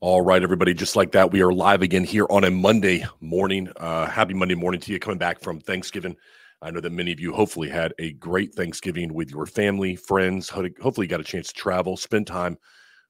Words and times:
All 0.00 0.20
right, 0.20 0.42
everybody. 0.42 0.74
Just 0.74 0.94
like 0.94 1.12
that, 1.12 1.32
we 1.32 1.40
are 1.40 1.52
live 1.52 1.80
again 1.80 2.04
here 2.04 2.26
on 2.28 2.44
a 2.44 2.50
Monday 2.50 3.06
morning. 3.20 3.72
Uh, 3.78 4.04
happy 4.04 4.34
Monday 4.34 4.54
morning 4.54 4.78
to 4.78 4.92
you 4.92 4.98
coming 4.98 5.16
back 5.16 5.40
from 5.40 5.58
Thanksgiving. 5.58 6.14
I 6.60 6.70
know 6.70 6.80
that 6.80 6.92
many 6.92 7.12
of 7.12 7.18
you 7.18 7.32
hopefully 7.32 7.70
had 7.70 7.94
a 7.98 8.12
great 8.12 8.54
Thanksgiving 8.54 9.14
with 9.14 9.30
your 9.30 9.46
family, 9.46 9.96
friends. 9.96 10.50
Hopefully, 10.50 11.06
you 11.06 11.08
got 11.08 11.20
a 11.20 11.24
chance 11.24 11.48
to 11.48 11.54
travel, 11.54 11.96
spend 11.96 12.26
time 12.26 12.58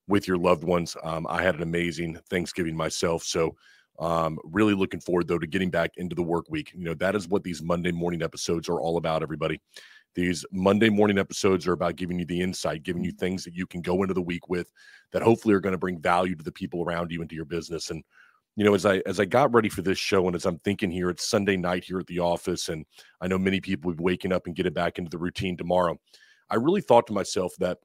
with 0.07 0.29
your 0.29 0.37
loved 0.37 0.63
ones. 0.63 0.97
Um, 1.03 1.27
I 1.29 1.43
had 1.43 1.57
an 1.57 1.63
amazing 1.63 2.21
Thanksgiving 2.31 2.77
myself. 2.77 3.25
So, 3.25 3.57
um, 3.99 4.39
really 4.45 4.75
looking 4.75 5.01
forward, 5.01 5.27
though, 5.27 5.41
to 5.41 5.47
getting 5.47 5.71
back 5.71 5.91
into 5.97 6.15
the 6.15 6.23
work 6.23 6.45
week. 6.51 6.71
You 6.73 6.85
know, 6.85 6.95
that 6.95 7.17
is 7.17 7.27
what 7.27 7.43
these 7.43 7.63
Monday 7.63 7.91
morning 7.91 8.23
episodes 8.23 8.69
are 8.69 8.81
all 8.81 8.97
about, 8.97 9.25
everybody. 9.25 9.61
These 10.17 10.47
Monday 10.51 10.89
morning 10.89 11.19
episodes 11.19 11.67
are 11.67 11.75
about 11.75 11.97
giving 11.97 12.19
you 12.19 12.25
the 12.25 12.41
insight, 12.41 12.83
giving 12.83 13.05
you 13.05 13.13
mm-hmm. 13.13 13.19
things 13.19 13.45
that 13.45 13.55
you 13.55 13.67
can 13.67 13.83
go 13.83 14.03
into 14.03 14.15
the 14.15 14.23
week 14.23 14.49
with 14.49 14.73
that 15.13 15.23
hopefully 15.23 15.55
are 15.55 15.61
going 15.61 15.75
to 15.75 15.79
bring 15.79 16.01
value 16.01 16.35
to 16.35 16.43
the 16.43 16.51
people 16.51 16.83
around 16.83 17.13
you 17.13 17.21
and 17.21 17.29
to 17.29 17.37
your 17.37 17.45
business. 17.45 17.91
And 17.91 18.03
you 18.57 18.65
know, 18.65 18.75
as 18.75 18.87
I 18.87 19.03
as 19.05 19.21
I 19.21 19.27
got 19.27 19.53
ready 19.53 19.69
for 19.69 19.83
this 19.83 19.99
show 19.99 20.27
and 20.27 20.35
as 20.35 20.47
I'm 20.47 20.59
thinking 20.61 20.91
here, 20.91 21.11
it's 21.11 21.29
Sunday 21.29 21.59
night 21.59 21.85
here 21.85 21.99
at 21.99 22.07
the 22.07 22.21
office, 22.21 22.71
and 22.71 22.87
I 23.21 23.29
know 23.29 23.39
many 23.39 23.61
people 23.61 23.91
will 23.91 23.97
be 23.97 24.03
waking 24.03 24.33
up 24.33 24.47
and 24.47 24.57
getting 24.57 24.73
back 24.73 24.99
into 24.99 25.11
the 25.11 25.19
routine 25.19 25.59
tomorrow. 25.59 26.01
I 26.49 26.57
really 26.57 26.81
thought 26.81 27.07
to 27.09 27.13
myself 27.13 27.53
that 27.59 27.77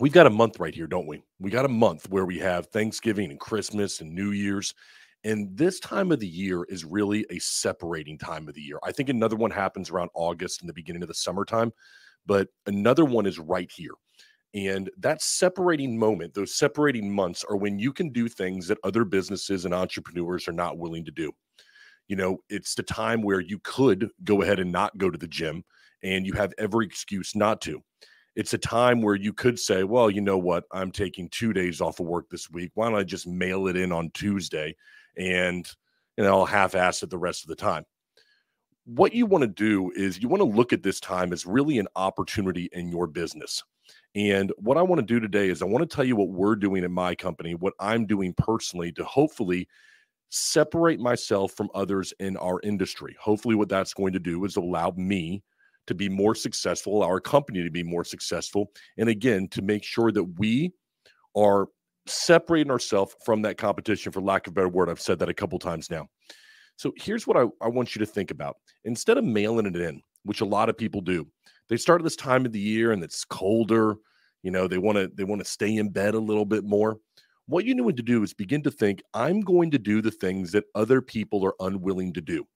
we've 0.00 0.12
got 0.12 0.26
a 0.26 0.30
month 0.30 0.58
right 0.58 0.74
here, 0.74 0.88
don't 0.88 1.06
we? 1.06 1.22
We 1.38 1.52
got 1.52 1.64
a 1.64 1.68
month 1.68 2.10
where 2.10 2.24
we 2.26 2.40
have 2.40 2.66
Thanksgiving 2.66 3.30
and 3.30 3.38
Christmas 3.38 4.00
and 4.00 4.12
New 4.12 4.32
Year's. 4.32 4.74
And 5.24 5.56
this 5.56 5.80
time 5.80 6.12
of 6.12 6.20
the 6.20 6.28
year 6.28 6.64
is 6.64 6.84
really 6.84 7.26
a 7.30 7.38
separating 7.38 8.18
time 8.18 8.48
of 8.48 8.54
the 8.54 8.62
year. 8.62 8.78
I 8.84 8.92
think 8.92 9.08
another 9.08 9.36
one 9.36 9.50
happens 9.50 9.90
around 9.90 10.10
August 10.14 10.60
and 10.60 10.68
the 10.68 10.74
beginning 10.74 11.02
of 11.02 11.08
the 11.08 11.14
summertime, 11.14 11.72
but 12.26 12.48
another 12.66 13.04
one 13.04 13.26
is 13.26 13.38
right 13.38 13.70
here. 13.74 13.94
And 14.54 14.90
that 14.98 15.20
separating 15.20 15.98
moment, 15.98 16.34
those 16.34 16.56
separating 16.56 17.12
months 17.12 17.44
are 17.48 17.56
when 17.56 17.78
you 17.78 17.92
can 17.92 18.10
do 18.10 18.28
things 18.28 18.66
that 18.68 18.78
other 18.84 19.04
businesses 19.04 19.64
and 19.64 19.74
entrepreneurs 19.74 20.48
are 20.48 20.52
not 20.52 20.78
willing 20.78 21.04
to 21.04 21.10
do. 21.10 21.32
You 22.06 22.16
know, 22.16 22.38
it's 22.48 22.74
the 22.74 22.82
time 22.82 23.20
where 23.20 23.40
you 23.40 23.58
could 23.58 24.08
go 24.24 24.40
ahead 24.42 24.60
and 24.60 24.72
not 24.72 24.96
go 24.96 25.10
to 25.10 25.18
the 25.18 25.28
gym 25.28 25.64
and 26.02 26.24
you 26.26 26.32
have 26.32 26.54
every 26.58 26.86
excuse 26.86 27.34
not 27.34 27.60
to. 27.62 27.82
It's 28.36 28.54
a 28.54 28.58
time 28.58 29.02
where 29.02 29.16
you 29.16 29.32
could 29.32 29.58
say, 29.58 29.82
well, 29.82 30.08
you 30.10 30.20
know 30.20 30.38
what? 30.38 30.64
I'm 30.72 30.92
taking 30.92 31.28
two 31.28 31.52
days 31.52 31.80
off 31.80 32.00
of 32.00 32.06
work 32.06 32.30
this 32.30 32.48
week. 32.48 32.70
Why 32.74 32.88
don't 32.88 32.98
I 32.98 33.02
just 33.02 33.26
mail 33.26 33.66
it 33.66 33.76
in 33.76 33.92
on 33.92 34.10
Tuesday? 34.14 34.74
And 35.18 35.68
and 36.16 36.26
I'll 36.26 36.46
half-ass 36.46 37.02
it 37.02 37.10
the 37.10 37.18
rest 37.18 37.44
of 37.44 37.48
the 37.48 37.56
time. 37.56 37.84
What 38.86 39.12
you 39.12 39.26
want 39.26 39.42
to 39.42 39.48
do 39.48 39.92
is 39.94 40.20
you 40.20 40.28
want 40.28 40.40
to 40.40 40.56
look 40.56 40.72
at 40.72 40.82
this 40.82 40.98
time 40.98 41.32
as 41.32 41.46
really 41.46 41.78
an 41.78 41.86
opportunity 41.94 42.68
in 42.72 42.88
your 42.88 43.06
business. 43.06 43.62
And 44.14 44.52
what 44.56 44.76
I 44.76 44.82
want 44.82 44.98
to 45.00 45.06
do 45.06 45.20
today 45.20 45.48
is 45.48 45.62
I 45.62 45.66
want 45.66 45.88
to 45.88 45.94
tell 45.94 46.04
you 46.04 46.16
what 46.16 46.30
we're 46.30 46.56
doing 46.56 46.82
in 46.82 46.92
my 46.92 47.14
company, 47.14 47.54
what 47.54 47.74
I'm 47.78 48.06
doing 48.06 48.34
personally 48.36 48.90
to 48.92 49.04
hopefully 49.04 49.68
separate 50.30 51.00
myself 51.00 51.52
from 51.52 51.70
others 51.74 52.12
in 52.18 52.36
our 52.38 52.60
industry. 52.62 53.16
Hopefully, 53.20 53.54
what 53.54 53.68
that's 53.68 53.94
going 53.94 54.12
to 54.14 54.18
do 54.18 54.44
is 54.44 54.56
allow 54.56 54.92
me 54.96 55.42
to 55.86 55.94
be 55.94 56.08
more 56.08 56.34
successful, 56.34 57.02
our 57.02 57.20
company 57.20 57.62
to 57.62 57.70
be 57.70 57.82
more 57.82 58.04
successful, 58.04 58.70
and 58.98 59.08
again, 59.08 59.48
to 59.48 59.62
make 59.62 59.84
sure 59.84 60.12
that 60.12 60.24
we 60.24 60.72
are 61.36 61.68
separating 62.10 62.70
ourselves 62.70 63.14
from 63.24 63.42
that 63.42 63.58
competition, 63.58 64.12
for 64.12 64.20
lack 64.20 64.46
of 64.46 64.52
a 64.52 64.54
better 64.54 64.68
word. 64.68 64.88
I've 64.88 65.00
said 65.00 65.18
that 65.18 65.28
a 65.28 65.34
couple 65.34 65.58
times 65.58 65.90
now. 65.90 66.08
So 66.76 66.92
here's 66.96 67.26
what 67.26 67.36
I, 67.36 67.44
I 67.60 67.68
want 67.68 67.94
you 67.94 67.98
to 68.00 68.06
think 68.06 68.30
about. 68.30 68.56
Instead 68.84 69.18
of 69.18 69.24
mailing 69.24 69.66
it 69.66 69.76
in, 69.76 70.00
which 70.24 70.40
a 70.40 70.46
lot 70.46 70.68
of 70.68 70.78
people 70.78 71.00
do, 71.00 71.26
they 71.68 71.76
start 71.76 72.00
at 72.00 72.04
this 72.04 72.16
time 72.16 72.46
of 72.46 72.52
the 72.52 72.60
year 72.60 72.92
and 72.92 73.02
it's 73.02 73.24
colder. 73.24 73.96
You 74.42 74.50
know, 74.50 74.68
they 74.68 74.78
want 74.78 74.96
to 74.96 75.10
they 75.14 75.24
want 75.24 75.40
to 75.40 75.50
stay 75.50 75.76
in 75.76 75.90
bed 75.90 76.14
a 76.14 76.20
little 76.20 76.44
bit 76.44 76.64
more. 76.64 76.98
What 77.46 77.64
you 77.64 77.74
need 77.74 77.96
to 77.96 78.02
do 78.02 78.22
is 78.22 78.34
begin 78.34 78.62
to 78.62 78.70
think, 78.70 79.02
I'm 79.14 79.40
going 79.40 79.70
to 79.70 79.78
do 79.78 80.02
the 80.02 80.10
things 80.10 80.52
that 80.52 80.64
other 80.74 81.00
people 81.00 81.44
are 81.44 81.54
unwilling 81.60 82.12
to 82.12 82.20
do. 82.20 82.46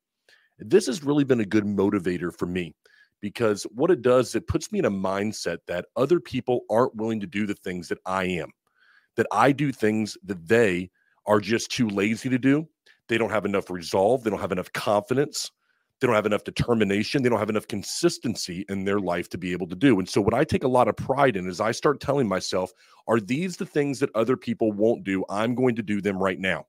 This 0.58 0.86
has 0.86 1.02
really 1.02 1.24
been 1.24 1.40
a 1.40 1.46
good 1.46 1.64
motivator 1.64 2.30
for 2.36 2.46
me 2.46 2.74
because 3.20 3.64
what 3.74 3.90
it 3.90 4.02
does, 4.02 4.34
it 4.34 4.46
puts 4.46 4.70
me 4.70 4.80
in 4.80 4.84
a 4.84 4.90
mindset 4.90 5.58
that 5.66 5.86
other 5.96 6.20
people 6.20 6.60
aren't 6.70 6.94
willing 6.94 7.20
to 7.20 7.26
do 7.26 7.46
the 7.46 7.54
things 7.54 7.88
that 7.88 7.98
I 8.04 8.24
am 8.24 8.50
that 9.16 9.26
I 9.32 9.52
do 9.52 9.72
things 9.72 10.16
that 10.24 10.46
they 10.46 10.90
are 11.26 11.40
just 11.40 11.70
too 11.70 11.88
lazy 11.88 12.28
to 12.28 12.38
do. 12.38 12.68
They 13.08 13.18
don't 13.18 13.30
have 13.30 13.44
enough 13.44 13.70
resolve. 13.70 14.22
They 14.22 14.30
don't 14.30 14.40
have 14.40 14.52
enough 14.52 14.72
confidence. 14.72 15.50
They 16.00 16.06
don't 16.06 16.16
have 16.16 16.26
enough 16.26 16.42
determination. 16.42 17.22
They 17.22 17.28
don't 17.28 17.38
have 17.38 17.50
enough 17.50 17.68
consistency 17.68 18.64
in 18.68 18.84
their 18.84 18.98
life 18.98 19.28
to 19.30 19.38
be 19.38 19.52
able 19.52 19.68
to 19.68 19.76
do. 19.76 20.00
And 20.00 20.08
so, 20.08 20.20
what 20.20 20.34
I 20.34 20.42
take 20.42 20.64
a 20.64 20.68
lot 20.68 20.88
of 20.88 20.96
pride 20.96 21.36
in 21.36 21.48
is 21.48 21.60
I 21.60 21.70
start 21.70 22.00
telling 22.00 22.26
myself, 22.26 22.72
are 23.06 23.20
these 23.20 23.56
the 23.56 23.66
things 23.66 24.00
that 24.00 24.10
other 24.16 24.36
people 24.36 24.72
won't 24.72 25.04
do? 25.04 25.24
I'm 25.30 25.54
going 25.54 25.76
to 25.76 25.82
do 25.82 26.00
them 26.00 26.18
right 26.18 26.40
now. 26.40 26.66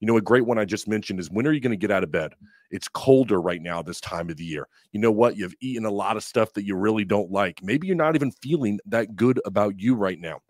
You 0.00 0.08
know, 0.08 0.16
a 0.16 0.22
great 0.22 0.44
one 0.44 0.58
I 0.58 0.64
just 0.64 0.88
mentioned 0.88 1.20
is 1.20 1.30
when 1.30 1.46
are 1.46 1.52
you 1.52 1.60
going 1.60 1.70
to 1.70 1.76
get 1.76 1.92
out 1.92 2.02
of 2.02 2.10
bed? 2.10 2.32
It's 2.70 2.88
colder 2.88 3.40
right 3.40 3.62
now 3.62 3.80
this 3.80 4.00
time 4.00 4.28
of 4.28 4.36
the 4.36 4.44
year. 4.44 4.66
You 4.90 5.00
know 5.00 5.12
what? 5.12 5.36
You've 5.36 5.54
eaten 5.60 5.84
a 5.84 5.90
lot 5.90 6.16
of 6.16 6.24
stuff 6.24 6.52
that 6.54 6.66
you 6.66 6.74
really 6.74 7.04
don't 7.04 7.30
like. 7.30 7.62
Maybe 7.62 7.86
you're 7.86 7.94
not 7.94 8.16
even 8.16 8.32
feeling 8.32 8.80
that 8.86 9.14
good 9.14 9.40
about 9.44 9.78
you 9.78 9.94
right 9.94 10.18
now. 10.18 10.40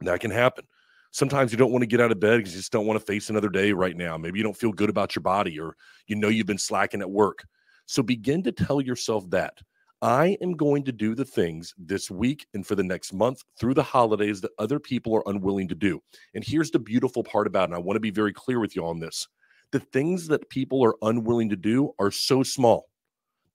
That 0.00 0.20
can 0.20 0.30
happen. 0.30 0.66
Sometimes 1.10 1.52
you 1.52 1.58
don't 1.58 1.70
want 1.70 1.82
to 1.82 1.86
get 1.86 2.00
out 2.00 2.10
of 2.10 2.18
bed 2.18 2.38
because 2.38 2.52
you 2.54 2.58
just 2.58 2.72
don't 2.72 2.86
want 2.86 2.98
to 2.98 3.06
face 3.06 3.30
another 3.30 3.48
day 3.48 3.72
right 3.72 3.96
now. 3.96 4.18
Maybe 4.18 4.38
you 4.38 4.42
don't 4.42 4.56
feel 4.56 4.72
good 4.72 4.90
about 4.90 5.14
your 5.14 5.22
body 5.22 5.60
or 5.60 5.76
you 6.06 6.16
know 6.16 6.28
you've 6.28 6.46
been 6.46 6.58
slacking 6.58 7.00
at 7.00 7.10
work. 7.10 7.46
So 7.86 8.02
begin 8.02 8.42
to 8.42 8.52
tell 8.52 8.80
yourself 8.80 9.28
that 9.30 9.58
I 10.02 10.36
am 10.42 10.52
going 10.52 10.84
to 10.84 10.92
do 10.92 11.14
the 11.14 11.24
things 11.24 11.72
this 11.78 12.10
week 12.10 12.46
and 12.52 12.66
for 12.66 12.74
the 12.74 12.82
next 12.82 13.12
month 13.12 13.42
through 13.58 13.74
the 13.74 13.82
holidays 13.82 14.40
that 14.40 14.50
other 14.58 14.78
people 14.78 15.14
are 15.14 15.22
unwilling 15.26 15.68
to 15.68 15.74
do. 15.74 16.02
And 16.34 16.44
here's 16.44 16.70
the 16.70 16.78
beautiful 16.78 17.22
part 17.22 17.46
about 17.46 17.62
it. 17.62 17.64
And 17.66 17.74
I 17.74 17.78
want 17.78 17.96
to 17.96 18.00
be 18.00 18.10
very 18.10 18.32
clear 18.32 18.60
with 18.60 18.76
you 18.76 18.84
on 18.84 18.98
this. 18.98 19.28
The 19.70 19.80
things 19.80 20.26
that 20.28 20.50
people 20.50 20.84
are 20.84 20.96
unwilling 21.00 21.48
to 21.50 21.56
do 21.56 21.92
are 21.98 22.10
so 22.10 22.42
small. 22.42 22.88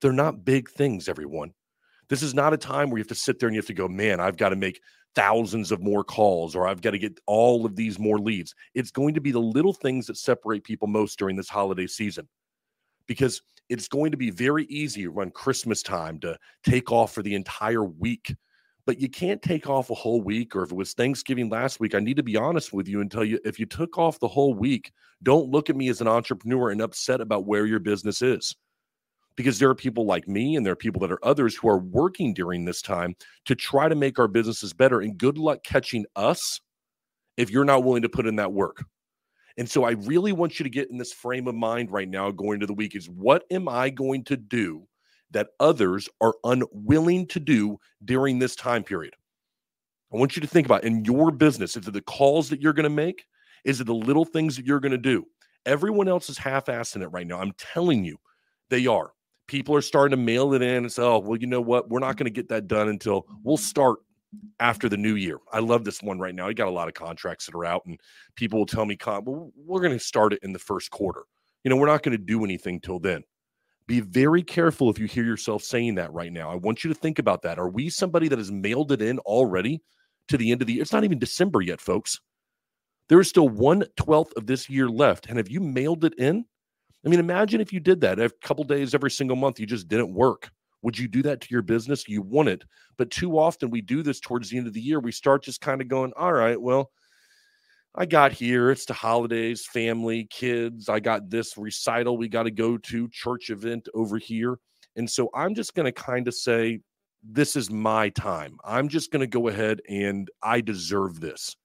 They're 0.01 0.11
not 0.11 0.43
big 0.43 0.69
things, 0.69 1.07
everyone. 1.07 1.53
This 2.07 2.23
is 2.23 2.33
not 2.33 2.53
a 2.53 2.57
time 2.57 2.89
where 2.89 2.97
you 2.97 3.03
have 3.03 3.09
to 3.09 3.15
sit 3.15 3.39
there 3.39 3.47
and 3.47 3.55
you 3.55 3.59
have 3.59 3.67
to 3.67 3.73
go, 3.73 3.87
man, 3.87 4.19
I've 4.19 4.37
got 4.37 4.49
to 4.49 4.55
make 4.55 4.81
thousands 5.15 5.71
of 5.71 5.81
more 5.81 6.03
calls 6.03 6.55
or 6.55 6.67
I've 6.67 6.81
got 6.81 6.91
to 6.91 6.99
get 6.99 7.19
all 7.25 7.65
of 7.65 7.75
these 7.75 7.99
more 7.99 8.19
leads. 8.19 8.53
It's 8.73 8.91
going 8.91 9.13
to 9.15 9.21
be 9.21 9.31
the 9.31 9.39
little 9.39 9.73
things 9.73 10.07
that 10.07 10.17
separate 10.17 10.63
people 10.63 10.87
most 10.87 11.17
during 11.17 11.35
this 11.35 11.49
holiday 11.49 11.87
season 11.87 12.27
because 13.07 13.41
it's 13.69 13.87
going 13.87 14.11
to 14.11 14.17
be 14.17 14.29
very 14.29 14.65
easy 14.65 15.07
around 15.07 15.33
Christmas 15.33 15.83
time 15.83 16.19
to 16.19 16.37
take 16.63 16.91
off 16.91 17.13
for 17.13 17.21
the 17.21 17.35
entire 17.35 17.83
week. 17.83 18.35
But 18.85 18.99
you 18.99 19.09
can't 19.09 19.41
take 19.41 19.69
off 19.69 19.91
a 19.91 19.95
whole 19.95 20.21
week, 20.21 20.55
or 20.55 20.63
if 20.63 20.71
it 20.71 20.75
was 20.75 20.93
Thanksgiving 20.93 21.49
last 21.49 21.79
week, 21.79 21.93
I 21.93 21.99
need 21.99 22.17
to 22.17 22.23
be 22.23 22.37
honest 22.37 22.73
with 22.73 22.87
you 22.87 23.01
and 23.01 23.11
tell 23.11 23.23
you 23.23 23.39
if 23.45 23.59
you 23.59 23.67
took 23.67 23.99
off 23.99 24.19
the 24.19 24.27
whole 24.27 24.55
week, 24.55 24.91
don't 25.21 25.51
look 25.51 25.69
at 25.69 25.75
me 25.75 25.89
as 25.89 26.01
an 26.01 26.07
entrepreneur 26.07 26.71
and 26.71 26.81
upset 26.81 27.21
about 27.21 27.45
where 27.45 27.67
your 27.67 27.79
business 27.79 28.23
is 28.23 28.55
because 29.39 29.57
there 29.57 29.69
are 29.69 29.75
people 29.75 30.05
like 30.05 30.27
me 30.27 30.57
and 30.57 30.65
there 30.65 30.73
are 30.73 30.75
people 30.75 30.99
that 30.99 31.13
are 31.13 31.25
others 31.25 31.55
who 31.55 31.69
are 31.69 31.77
working 31.77 32.33
during 32.33 32.65
this 32.65 32.81
time 32.81 33.15
to 33.45 33.55
try 33.55 33.87
to 33.87 33.95
make 33.95 34.19
our 34.19 34.27
businesses 34.27 34.73
better. 34.73 34.99
And 34.99 35.17
good 35.17 35.37
luck 35.37 35.63
catching 35.63 36.05
us 36.17 36.59
if 37.37 37.49
you're 37.49 37.63
not 37.63 37.85
willing 37.85 38.01
to 38.01 38.09
put 38.09 38.27
in 38.27 38.35
that 38.35 38.51
work. 38.51 38.83
And 39.57 39.69
so 39.69 39.85
I 39.85 39.91
really 39.91 40.33
want 40.33 40.59
you 40.59 40.65
to 40.65 40.69
get 40.69 40.91
in 40.91 40.97
this 40.97 41.13
frame 41.13 41.47
of 41.47 41.55
mind 41.55 41.89
right 41.89 42.09
now 42.09 42.31
going 42.31 42.59
to 42.59 42.65
the 42.65 42.73
week 42.73 42.97
is 42.97 43.09
what 43.09 43.45
am 43.49 43.69
I 43.69 43.89
going 43.89 44.25
to 44.25 44.35
do 44.35 44.85
that 45.31 45.51
others 45.61 46.09
are 46.19 46.35
unwilling 46.43 47.25
to 47.27 47.39
do 47.39 47.77
during 48.03 48.39
this 48.39 48.57
time 48.57 48.83
period? 48.83 49.13
I 50.13 50.17
want 50.17 50.35
you 50.35 50.41
to 50.41 50.49
think 50.49 50.67
about 50.67 50.83
in 50.83 51.05
your 51.05 51.31
business, 51.31 51.77
is 51.77 51.87
it 51.87 51.93
the 51.93 52.01
calls 52.01 52.49
that 52.49 52.61
you're 52.61 52.73
going 52.73 52.83
to 52.83 52.89
make? 52.89 53.23
Is 53.63 53.79
it 53.79 53.87
the 53.87 53.95
little 53.95 54.25
things 54.25 54.57
that 54.57 54.65
you're 54.65 54.81
going 54.81 54.91
to 54.91 54.97
do? 54.97 55.25
Everyone 55.65 56.09
else 56.09 56.29
is 56.29 56.37
half 56.37 56.65
assing 56.65 57.03
it 57.03 57.07
right 57.07 57.25
now. 57.25 57.39
I'm 57.39 57.53
telling 57.57 58.03
you, 58.03 58.17
they 58.69 58.85
are 58.85 59.13
people 59.49 59.75
are 59.75 59.81
starting 59.81 60.17
to 60.17 60.23
mail 60.23 60.53
it 60.53 60.61
in 60.61 60.77
and 60.77 60.91
say, 60.91 61.01
oh, 61.01 61.17
well, 61.17 61.37
you 61.37 61.47
know 61.47 61.59
what? 61.59 61.89
We're 61.89 61.99
not 61.99 62.15
going 62.15 62.25
to 62.25 62.31
get 62.31 62.47
that 62.49 62.67
done 62.67 62.87
until 62.87 63.25
we'll 63.43 63.57
start 63.57 63.99
after 64.59 64.87
the 64.87 64.95
new 64.95 65.15
year. 65.15 65.39
I 65.51 65.59
love 65.59 65.83
this 65.83 66.03
one 66.03 66.19
right 66.19 66.35
now. 66.35 66.47
I 66.47 66.53
got 66.53 66.67
a 66.67 66.71
lot 66.71 66.87
of 66.87 66.93
contracts 66.93 67.47
that 67.47 67.55
are 67.55 67.65
out, 67.65 67.83
and 67.87 67.99
people 68.35 68.59
will 68.59 68.67
tell 68.67 68.85
me, 68.85 68.95
well, 69.05 69.51
we're 69.57 69.81
going 69.81 69.97
to 69.97 69.99
start 69.99 70.33
it 70.33 70.39
in 70.43 70.53
the 70.53 70.59
first 70.59 70.91
quarter. 70.91 71.23
You 71.63 71.69
know, 71.69 71.77
we're 71.77 71.87
not 71.87 72.03
going 72.03 72.17
to 72.17 72.23
do 72.23 72.45
anything 72.45 72.79
till 72.79 72.99
then. 72.99 73.23
Be 73.87 74.01
very 74.01 74.43
careful 74.43 74.91
if 74.91 74.99
you 74.99 75.07
hear 75.07 75.23
yourself 75.23 75.63
saying 75.63 75.95
that 75.95 76.13
right 76.13 76.31
now. 76.31 76.51
I 76.51 76.55
want 76.55 76.83
you 76.83 76.89
to 76.89 76.99
think 76.99 77.17
about 77.17 77.41
that. 77.41 77.57
Are 77.57 77.69
we 77.69 77.89
somebody 77.89 78.27
that 78.27 78.37
has 78.37 78.51
mailed 78.51 78.91
it 78.91 79.01
in 79.01 79.17
already 79.19 79.81
to 80.27 80.37
the 80.37 80.51
end 80.51 80.61
of 80.61 80.67
the 80.67 80.73
year? 80.73 80.83
It's 80.83 80.93
not 80.93 81.03
even 81.03 81.17
December 81.17 81.61
yet, 81.61 81.81
folks. 81.81 82.21
There 83.07 83.19
is 83.19 83.27
still 83.27 83.49
one 83.49 83.83
twelfth 83.97 84.37
of 84.37 84.45
this 84.45 84.69
year 84.69 84.87
left. 84.87 85.25
And 85.25 85.37
have 85.39 85.49
you 85.49 85.59
mailed 85.59 86.05
it 86.05 86.13
in? 86.19 86.45
I 87.05 87.09
mean, 87.09 87.19
imagine 87.19 87.61
if 87.61 87.71
you 87.71 87.79
did 87.79 88.01
that 88.01 88.19
a 88.19 88.29
couple 88.41 88.63
days 88.65 88.93
every 88.93 89.11
single 89.11 89.37
month, 89.37 89.59
you 89.59 89.65
just 89.65 89.87
didn't 89.87 90.13
work. 90.13 90.51
Would 90.81 90.97
you 90.97 91.07
do 91.07 91.21
that 91.23 91.41
to 91.41 91.47
your 91.49 91.61
business? 91.61 92.07
You 92.07 92.21
want 92.21 92.49
it. 92.49 92.63
But 92.97 93.11
too 93.11 93.37
often 93.37 93.69
we 93.69 93.81
do 93.81 94.01
this 94.03 94.19
towards 94.19 94.49
the 94.49 94.57
end 94.57 94.67
of 94.67 94.73
the 94.73 94.81
year. 94.81 94.99
We 94.99 95.11
start 95.11 95.43
just 95.43 95.61
kind 95.61 95.81
of 95.81 95.87
going, 95.87 96.13
all 96.17 96.33
right, 96.33 96.59
well, 96.59 96.91
I 97.95 98.05
got 98.05 98.31
here. 98.31 98.69
It's 98.71 98.85
the 98.85 98.93
holidays, 98.93 99.65
family, 99.65 100.27
kids. 100.29 100.89
I 100.89 100.99
got 100.99 101.29
this 101.29 101.57
recital 101.57 102.17
we 102.17 102.29
got 102.29 102.43
to 102.43 102.51
go 102.51 102.77
to, 102.77 103.09
church 103.09 103.49
event 103.49 103.89
over 103.93 104.17
here. 104.17 104.59
And 104.95 105.09
so 105.09 105.29
I'm 105.33 105.55
just 105.55 105.75
going 105.75 105.85
to 105.85 105.91
kind 105.91 106.27
of 106.27 106.33
say, 106.33 106.79
this 107.23 107.55
is 107.55 107.69
my 107.69 108.09
time. 108.09 108.57
I'm 108.63 108.87
just 108.87 109.11
going 109.11 109.21
to 109.21 109.27
go 109.27 109.47
ahead 109.49 109.81
and 109.89 110.29
I 110.41 110.61
deserve 110.61 111.19
this 111.19 111.55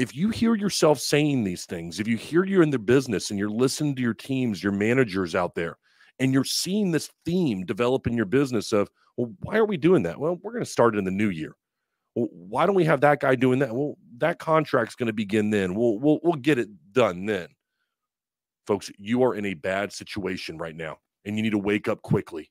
if 0.00 0.16
you 0.16 0.30
hear 0.30 0.54
yourself 0.54 0.98
saying 0.98 1.44
these 1.44 1.66
things, 1.66 2.00
if 2.00 2.08
you 2.08 2.16
hear 2.16 2.42
you're 2.42 2.62
in 2.62 2.70
the 2.70 2.78
business 2.78 3.28
and 3.28 3.38
you're 3.38 3.50
listening 3.50 3.94
to 3.94 4.00
your 4.00 4.14
teams, 4.14 4.62
your 4.62 4.72
managers 4.72 5.34
out 5.34 5.54
there, 5.54 5.76
and 6.18 6.32
you're 6.32 6.42
seeing 6.42 6.90
this 6.90 7.10
theme 7.26 7.66
develop 7.66 8.06
in 8.06 8.14
your 8.14 8.24
business 8.24 8.72
of, 8.72 8.88
well, 9.18 9.30
why 9.40 9.58
are 9.58 9.66
we 9.66 9.76
doing 9.76 10.02
that? 10.04 10.18
Well, 10.18 10.38
we're 10.42 10.52
going 10.52 10.64
to 10.64 10.70
start 10.70 10.96
in 10.96 11.04
the 11.04 11.10
new 11.10 11.28
year. 11.28 11.54
Well, 12.14 12.28
why 12.32 12.64
don't 12.64 12.74
we 12.74 12.86
have 12.86 13.02
that 13.02 13.20
guy 13.20 13.34
doing 13.34 13.58
that? 13.58 13.74
Well, 13.74 13.98
that 14.16 14.38
contract's 14.38 14.94
going 14.94 15.08
to 15.08 15.12
begin 15.12 15.50
then. 15.50 15.74
We'll 15.74 15.98
we'll 15.98 16.18
we'll 16.22 16.32
get 16.34 16.58
it 16.58 16.68
done 16.92 17.26
then. 17.26 17.48
Folks, 18.66 18.90
you 18.96 19.22
are 19.22 19.34
in 19.34 19.44
a 19.44 19.54
bad 19.54 19.92
situation 19.92 20.56
right 20.56 20.74
now, 20.74 20.96
and 21.26 21.36
you 21.36 21.42
need 21.42 21.50
to 21.50 21.58
wake 21.58 21.88
up 21.88 22.00
quickly. 22.00 22.50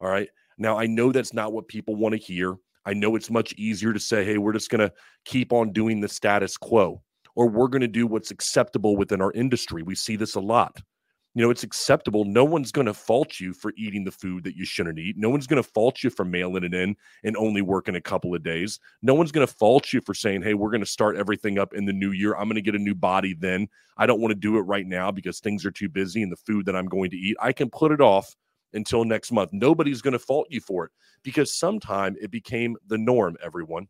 All 0.00 0.08
right. 0.08 0.28
Now, 0.56 0.78
I 0.78 0.86
know 0.86 1.12
that's 1.12 1.34
not 1.34 1.52
what 1.52 1.68
people 1.68 1.94
want 1.94 2.14
to 2.14 2.18
hear. 2.18 2.56
I 2.86 2.94
know 2.94 3.16
it's 3.16 3.30
much 3.30 3.52
easier 3.54 3.92
to 3.92 4.00
say, 4.00 4.24
hey, 4.24 4.38
we're 4.38 4.52
just 4.52 4.70
going 4.70 4.88
to 4.88 4.92
keep 5.24 5.52
on 5.52 5.72
doing 5.72 6.00
the 6.00 6.08
status 6.08 6.56
quo, 6.56 7.02
or 7.34 7.48
we're 7.48 7.68
going 7.68 7.82
to 7.82 7.88
do 7.88 8.06
what's 8.06 8.30
acceptable 8.30 8.96
within 8.96 9.20
our 9.20 9.32
industry. 9.32 9.82
We 9.82 9.96
see 9.96 10.14
this 10.14 10.36
a 10.36 10.40
lot. 10.40 10.80
You 11.34 11.42
know, 11.42 11.50
it's 11.50 11.64
acceptable. 11.64 12.24
No 12.24 12.46
one's 12.46 12.72
going 12.72 12.86
to 12.86 12.94
fault 12.94 13.40
you 13.40 13.52
for 13.52 13.74
eating 13.76 14.04
the 14.04 14.10
food 14.10 14.42
that 14.44 14.56
you 14.56 14.64
shouldn't 14.64 14.98
eat. 14.98 15.16
No 15.18 15.28
one's 15.28 15.46
going 15.46 15.62
to 15.62 15.68
fault 15.68 16.02
you 16.02 16.08
for 16.08 16.24
mailing 16.24 16.64
it 16.64 16.72
in 16.72 16.96
and 17.24 17.36
only 17.36 17.60
working 17.60 17.96
a 17.96 18.00
couple 18.00 18.34
of 18.34 18.42
days. 18.42 18.80
No 19.02 19.12
one's 19.12 19.32
going 19.32 19.46
to 19.46 19.52
fault 19.52 19.92
you 19.92 20.00
for 20.00 20.14
saying, 20.14 20.42
hey, 20.42 20.54
we're 20.54 20.70
going 20.70 20.80
to 20.80 20.86
start 20.86 21.18
everything 21.18 21.58
up 21.58 21.74
in 21.74 21.84
the 21.84 21.92
new 21.92 22.12
year. 22.12 22.34
I'm 22.34 22.44
going 22.44 22.54
to 22.54 22.62
get 22.62 22.74
a 22.74 22.78
new 22.78 22.94
body 22.94 23.34
then. 23.34 23.68
I 23.98 24.06
don't 24.06 24.20
want 24.20 24.30
to 24.30 24.40
do 24.40 24.56
it 24.56 24.62
right 24.62 24.86
now 24.86 25.10
because 25.10 25.40
things 25.40 25.66
are 25.66 25.70
too 25.70 25.90
busy 25.90 26.22
and 26.22 26.32
the 26.32 26.36
food 26.36 26.64
that 26.66 26.76
I'm 26.76 26.86
going 26.86 27.10
to 27.10 27.18
eat, 27.18 27.36
I 27.38 27.52
can 27.52 27.68
put 27.68 27.92
it 27.92 28.00
off 28.00 28.34
until 28.72 29.04
next 29.04 29.32
month. 29.32 29.50
Nobody's 29.52 30.02
going 30.02 30.12
to 30.12 30.18
fault 30.18 30.46
you 30.50 30.60
for 30.60 30.84
it 30.84 30.92
because 31.22 31.52
sometime 31.52 32.16
it 32.20 32.30
became 32.30 32.76
the 32.86 32.98
norm, 32.98 33.36
everyone. 33.42 33.88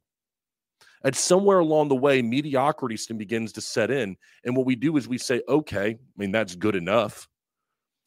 And 1.05 1.15
somewhere 1.15 1.59
along 1.59 1.89
the 1.89 1.97
way, 1.97 2.23
mediocrity 2.23 2.99
begins 3.17 3.53
to 3.53 3.61
set 3.61 3.91
in. 3.91 4.17
And 4.45 4.57
what 4.57 4.67
we 4.67 4.75
do 4.75 4.97
is 4.97 5.07
we 5.07 5.19
say, 5.19 5.43
okay, 5.49 5.91
I 5.91 5.99
mean, 6.17 6.33
that's 6.33 6.57
good 6.57 6.75
enough. 6.75 7.29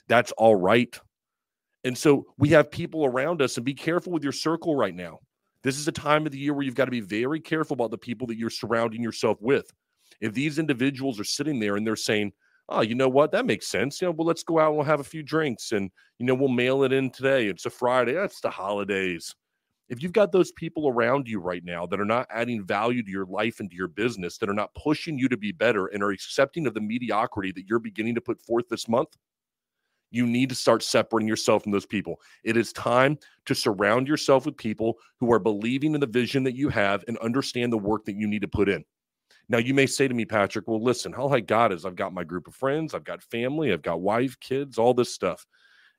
That's 0.08 0.32
all 0.34 0.56
right. 0.56 1.00
And 1.84 1.98
so 1.98 2.26
we 2.38 2.50
have 2.50 2.72
people 2.72 3.06
around 3.06 3.42
us, 3.42 3.56
and 3.56 3.66
be 3.66 3.74
careful 3.74 4.12
with 4.12 4.24
your 4.24 4.34
circle 4.34 4.76
right 4.76 4.94
now. 4.94 5.20
This 5.64 5.78
is 5.78 5.88
a 5.88 5.94
time 5.94 6.26
of 6.26 6.32
the 6.32 6.40
year 6.40 6.54
where 6.54 6.64
you've 6.64 6.76
got 6.76 6.86
to 6.86 6.92
be 6.92 7.00
very 7.00 7.40
careful 7.40 7.74
about 7.74 7.92
the 7.92 7.98
people 7.98 8.28
that 8.28 8.38
you're 8.38 8.50
surrounding 8.50 9.04
yourself 9.04 9.38
with. 9.40 9.72
If 10.20 10.34
these 10.34 10.60
individuals 10.60 11.20
are 11.20 11.26
sitting 11.26 11.60
there 11.60 11.78
and 11.78 11.86
they're 11.88 11.96
saying, 11.96 12.34
oh, 12.70 12.82
you 12.82 12.96
know 12.96 13.10
what? 13.10 13.32
That 13.32 13.46
makes 13.46 13.68
sense. 13.68 14.02
You 14.02 14.08
know, 14.08 14.12
well, 14.12 14.28
let's 14.28 14.44
go 14.44 14.60
out 14.60 14.70
and 14.70 14.78
we'll 14.78 14.86
have 14.86 15.00
a 15.00 15.04
few 15.04 15.24
drinks 15.24 15.72
and, 15.72 15.90
you 16.20 16.26
know, 16.26 16.36
we'll 16.36 16.50
mail 16.50 16.84
it 16.84 16.94
in 16.94 17.10
today. 17.10 17.48
It's 17.48 17.66
a 17.66 17.70
Friday. 17.70 18.14
That's 18.14 18.42
the 18.42 18.50
holidays. 18.50 19.34
If 19.90 20.04
you've 20.04 20.14
got 20.14 20.32
those 20.32 20.52
people 20.52 20.88
around 20.88 21.28
you 21.28 21.40
right 21.40 21.64
now 21.66 21.88
that 21.88 22.00
are 22.00 22.06
not 22.06 22.28
adding 22.30 22.64
value 22.64 23.02
to 23.02 23.10
your 23.10 23.26
life 23.26 23.60
and 23.60 23.72
to 23.72 23.76
your 23.76 23.88
business, 23.88 24.38
that 24.38 24.50
are 24.50 24.54
not 24.54 24.74
pushing 24.76 25.18
you 25.18 25.28
to 25.30 25.38
be 25.38 25.52
better 25.52 25.88
and 25.88 26.04
are 26.04 26.12
accepting 26.12 26.68
of 26.68 26.76
the 26.76 26.82
mediocrity 26.82 27.52
that 27.54 27.68
you're 27.68 27.80
beginning 27.80 28.14
to 28.14 28.22
put 28.22 28.40
forth 28.40 28.70
this 28.70 28.88
month, 28.88 29.18
you 30.12 30.28
need 30.28 30.50
to 30.50 30.56
start 30.56 30.84
separating 30.84 31.28
yourself 31.28 31.64
from 31.64 31.72
those 31.72 31.88
people. 31.88 32.20
It 32.44 32.56
is 32.56 32.72
time 32.74 33.18
to 33.46 33.56
surround 33.56 34.08
yourself 34.08 34.46
with 34.46 34.58
people 34.58 34.98
who 35.20 35.32
are 35.32 35.40
believing 35.40 35.96
in 35.96 36.02
the 36.02 36.08
vision 36.08 36.44
that 36.44 36.56
you 36.56 36.70
have 36.70 37.04
and 37.08 37.18
understand 37.18 37.74
the 37.74 37.78
work 37.78 38.06
that 38.06 38.16
you 38.16 38.28
need 38.28 38.42
to 38.42 38.48
put 38.48 38.70
in. 38.70 38.86
Now, 39.50 39.58
you 39.58 39.74
may 39.74 39.88
say 39.88 40.08
to 40.08 40.14
me, 40.14 40.26
Patrick, 40.26 40.68
well, 40.68 40.82
listen, 40.82 41.16
all 41.16 41.34
I 41.34 41.40
got 41.40 41.72
is 41.72 41.84
I've 41.84 41.96
got 41.96 42.14
my 42.14 42.24
group 42.24 42.48
of 42.48 42.54
friends, 42.54 42.94
I've 42.94 43.04
got 43.04 43.24
family, 43.24 43.74
I've 43.74 43.82
got 43.82 44.00
wife, 44.00 44.40
kids, 44.40 44.78
all 44.78 44.94
this 44.94 45.12
stuff. 45.12 45.46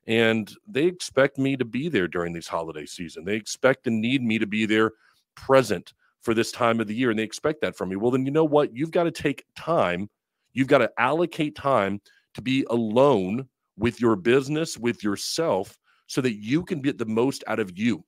And 0.07 0.51
they 0.65 0.85
expect 0.85 1.37
me 1.37 1.57
to 1.57 1.65
be 1.65 1.89
there 1.89 2.07
during 2.07 2.33
these 2.33 2.47
holiday 2.47 2.85
season. 2.85 3.25
They 3.25 3.35
expect 3.35 3.87
and 3.87 4.01
need 4.01 4.23
me 4.23 4.39
to 4.39 4.47
be 4.47 4.65
there 4.65 4.93
present 5.35 5.93
for 6.21 6.33
this 6.33 6.51
time 6.51 6.79
of 6.79 6.87
the 6.87 6.95
year. 6.95 7.09
And 7.09 7.19
they 7.19 7.23
expect 7.23 7.61
that 7.61 7.75
from 7.75 7.89
me. 7.89 7.97
Well, 7.97 8.11
then 8.11 8.25
you 8.25 8.31
know 8.31 8.45
what? 8.45 8.75
You've 8.75 8.91
got 8.91 9.03
to 9.03 9.11
take 9.11 9.45
time, 9.55 10.09
you've 10.53 10.67
got 10.67 10.79
to 10.79 10.91
allocate 10.97 11.55
time 11.55 12.01
to 12.33 12.41
be 12.41 12.65
alone 12.69 13.47
with 13.77 13.99
your 13.99 14.15
business, 14.15 14.77
with 14.77 15.03
yourself, 15.03 15.77
so 16.07 16.21
that 16.21 16.35
you 16.35 16.63
can 16.63 16.81
get 16.81 16.97
the 16.97 17.05
most 17.05 17.43
out 17.47 17.59
of 17.59 17.77
you. 17.77 18.03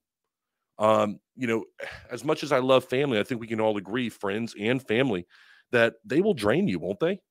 Um, 0.83 1.19
you 1.37 1.47
know, 1.47 1.63
as 2.11 2.25
much 2.25 2.43
as 2.43 2.51
I 2.51 2.59
love 2.59 2.83
family, 2.83 3.17
I 3.17 3.23
think 3.23 3.39
we 3.39 3.47
can 3.47 3.61
all 3.61 3.77
agree, 3.77 4.09
friends 4.09 4.53
and 4.59 4.85
family, 4.85 5.25
that 5.71 5.93
they 6.03 6.19
will 6.19 6.33
drain 6.33 6.67
you, 6.67 6.77
won't 6.77 6.99
they? 6.99 7.21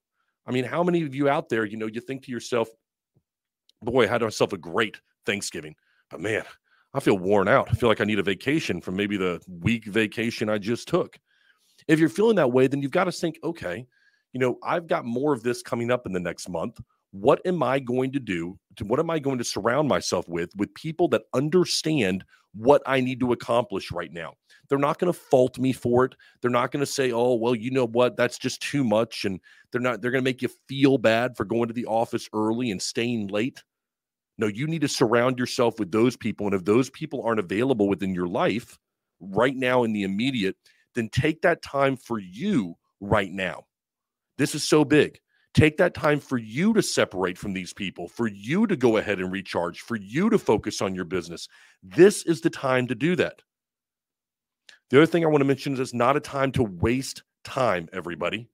I 0.46 0.52
mean, 0.52 0.64
how 0.64 0.82
many 0.82 1.02
of 1.02 1.14
you 1.14 1.28
out 1.28 1.50
there, 1.50 1.66
you 1.66 1.76
know, 1.76 1.86
you 1.86 2.00
think 2.00 2.24
to 2.24 2.32
yourself, 2.32 2.68
boy, 3.82 4.04
I 4.04 4.06
had 4.06 4.22
myself 4.22 4.54
a 4.54 4.58
great 4.58 4.98
Thanksgiving, 5.26 5.74
but 6.10 6.20
man, 6.20 6.44
I 6.94 7.00
feel 7.00 7.18
worn 7.18 7.46
out. 7.46 7.68
I 7.70 7.74
feel 7.74 7.90
like 7.90 8.00
I 8.00 8.04
need 8.04 8.18
a 8.18 8.22
vacation 8.22 8.80
from 8.80 8.96
maybe 8.96 9.18
the 9.18 9.38
week 9.46 9.84
vacation 9.84 10.48
I 10.48 10.56
just 10.56 10.88
took. 10.88 11.18
If 11.88 11.98
you're 11.98 12.08
feeling 12.08 12.36
that 12.36 12.52
way, 12.52 12.68
then 12.68 12.80
you've 12.80 12.90
got 12.90 13.04
to 13.04 13.12
think, 13.12 13.38
okay, 13.44 13.86
you 14.32 14.40
know, 14.40 14.56
I've 14.64 14.86
got 14.86 15.04
more 15.04 15.34
of 15.34 15.42
this 15.42 15.60
coming 15.60 15.90
up 15.90 16.06
in 16.06 16.12
the 16.12 16.20
next 16.20 16.48
month. 16.48 16.80
What 17.10 17.40
am 17.44 17.62
I 17.62 17.80
going 17.80 18.12
to 18.12 18.18
do? 18.18 18.58
To, 18.76 18.86
what 18.86 18.98
am 18.98 19.10
I 19.10 19.18
going 19.18 19.36
to 19.36 19.44
surround 19.44 19.88
myself 19.88 20.26
with? 20.26 20.50
With 20.56 20.72
people 20.72 21.08
that 21.08 21.24
understand 21.34 22.24
what 22.54 22.82
I 22.86 23.00
need 23.00 23.20
to 23.20 23.32
accomplish 23.32 23.90
right 23.90 24.12
now. 24.12 24.34
They're 24.68 24.78
not 24.78 24.98
going 24.98 25.12
to 25.12 25.18
fault 25.18 25.58
me 25.58 25.72
for 25.72 26.04
it. 26.04 26.14
They're 26.40 26.50
not 26.50 26.70
going 26.70 26.84
to 26.84 26.90
say, 26.90 27.12
"Oh, 27.12 27.34
well, 27.34 27.54
you 27.54 27.70
know 27.70 27.86
what? 27.86 28.16
That's 28.16 28.38
just 28.38 28.60
too 28.62 28.84
much." 28.84 29.24
And 29.24 29.40
they're 29.70 29.80
not 29.80 30.00
they're 30.00 30.10
going 30.10 30.22
to 30.22 30.28
make 30.28 30.42
you 30.42 30.50
feel 30.68 30.98
bad 30.98 31.36
for 31.36 31.44
going 31.44 31.68
to 31.68 31.74
the 31.74 31.86
office 31.86 32.28
early 32.32 32.70
and 32.70 32.80
staying 32.80 33.28
late. 33.28 33.62
No, 34.38 34.46
you 34.46 34.66
need 34.66 34.80
to 34.82 34.88
surround 34.88 35.38
yourself 35.38 35.78
with 35.78 35.92
those 35.92 36.16
people 36.16 36.46
and 36.46 36.54
if 36.54 36.64
those 36.64 36.90
people 36.90 37.22
aren't 37.22 37.40
available 37.40 37.88
within 37.88 38.14
your 38.14 38.26
life 38.26 38.78
right 39.20 39.54
now 39.54 39.84
in 39.84 39.92
the 39.92 40.02
immediate, 40.02 40.56
then 40.94 41.08
take 41.10 41.42
that 41.42 41.62
time 41.62 41.96
for 41.96 42.18
you 42.18 42.74
right 43.00 43.30
now. 43.30 43.64
This 44.38 44.54
is 44.54 44.64
so 44.64 44.84
big. 44.84 45.20
Take 45.54 45.76
that 45.76 45.94
time 45.94 46.18
for 46.18 46.38
you 46.38 46.72
to 46.72 46.82
separate 46.82 47.36
from 47.36 47.52
these 47.52 47.74
people, 47.74 48.08
for 48.08 48.26
you 48.26 48.66
to 48.66 48.76
go 48.76 48.96
ahead 48.96 49.20
and 49.20 49.30
recharge, 49.30 49.80
for 49.80 49.96
you 49.96 50.30
to 50.30 50.38
focus 50.38 50.80
on 50.80 50.94
your 50.94 51.04
business. 51.04 51.48
This 51.82 52.22
is 52.22 52.40
the 52.40 52.50
time 52.50 52.86
to 52.86 52.94
do 52.94 53.16
that. 53.16 53.42
The 54.90 54.98
other 54.98 55.06
thing 55.06 55.24
I 55.24 55.28
want 55.28 55.40
to 55.42 55.46
mention 55.46 55.74
is 55.74 55.80
it's 55.80 55.94
not 55.94 56.16
a 56.16 56.20
time 56.20 56.52
to 56.52 56.62
waste 56.62 57.22
time, 57.44 57.88
everybody. 57.92 58.48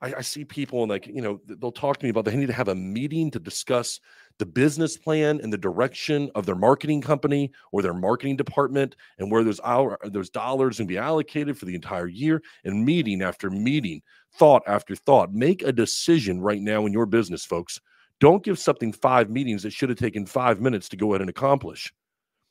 I, 0.00 0.14
I 0.18 0.20
see 0.20 0.44
people 0.44 0.82
and 0.82 0.90
like, 0.90 1.06
you 1.06 1.22
know, 1.22 1.40
they'll 1.46 1.72
talk 1.72 1.98
to 1.98 2.04
me 2.04 2.10
about 2.10 2.26
they 2.26 2.36
need 2.36 2.46
to 2.46 2.52
have 2.52 2.68
a 2.68 2.74
meeting 2.74 3.30
to 3.30 3.38
discuss 3.38 4.00
the 4.38 4.46
business 4.46 4.96
plan 4.96 5.40
and 5.42 5.52
the 5.52 5.58
direction 5.58 6.30
of 6.34 6.44
their 6.44 6.56
marketing 6.56 7.00
company 7.00 7.52
or 7.72 7.82
their 7.82 7.94
marketing 7.94 8.36
department 8.36 8.96
and 9.18 9.30
where 9.30 9.44
those 9.44 9.60
hour 9.64 9.98
those 10.04 10.30
dollars 10.30 10.78
can 10.78 10.86
be 10.86 10.98
allocated 10.98 11.56
for 11.56 11.66
the 11.66 11.74
entire 11.74 12.08
year 12.08 12.42
and 12.64 12.84
meeting 12.84 13.22
after 13.22 13.50
meeting 13.50 14.02
thought 14.34 14.62
after 14.66 14.96
thought. 14.96 15.32
Make 15.32 15.62
a 15.62 15.72
decision 15.72 16.40
right 16.40 16.60
now 16.60 16.86
in 16.86 16.92
your 16.92 17.06
business 17.06 17.44
folks. 17.44 17.80
Don't 18.20 18.44
give 18.44 18.58
something 18.58 18.92
five 18.92 19.30
meetings 19.30 19.62
that 19.62 19.72
should 19.72 19.88
have 19.88 19.98
taken 19.98 20.26
five 20.26 20.60
minutes 20.60 20.88
to 20.88 20.96
go 20.96 21.12
ahead 21.12 21.20
and 21.20 21.30
accomplish. 21.30 21.92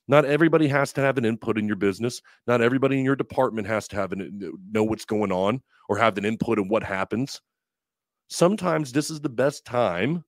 Not 0.07 0.25
everybody 0.25 0.67
has 0.67 0.91
to 0.93 1.01
have 1.01 1.17
an 1.17 1.25
input 1.25 1.57
in 1.57 1.67
your 1.67 1.77
business. 1.77 2.21
Not 2.45 2.61
everybody 2.61 2.99
in 2.99 3.05
your 3.05 3.15
department 3.15 3.67
has 3.67 3.87
to 3.89 3.95
have 3.95 4.11
an 4.11 4.53
know 4.71 4.83
what's 4.83 5.05
going 5.05 5.31
on 5.31 5.61
or 5.89 5.97
have 5.97 6.17
an 6.17 6.25
input 6.25 6.59
in 6.59 6.67
what 6.67 6.83
happens. 6.83 7.41
Sometimes 8.29 8.91
this 8.91 9.09
is 9.09 9.21
the 9.21 9.29
best 9.29 9.65
time 9.65 10.23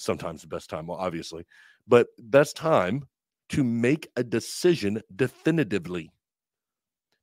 sometimes 0.00 0.42
the 0.42 0.48
best 0.48 0.70
time, 0.70 0.90
obviously, 0.90 1.46
but 1.86 2.08
best 2.18 2.56
time 2.56 3.04
to 3.50 3.64
make 3.64 4.08
a 4.16 4.24
decision 4.24 5.02
definitively. 5.14 6.10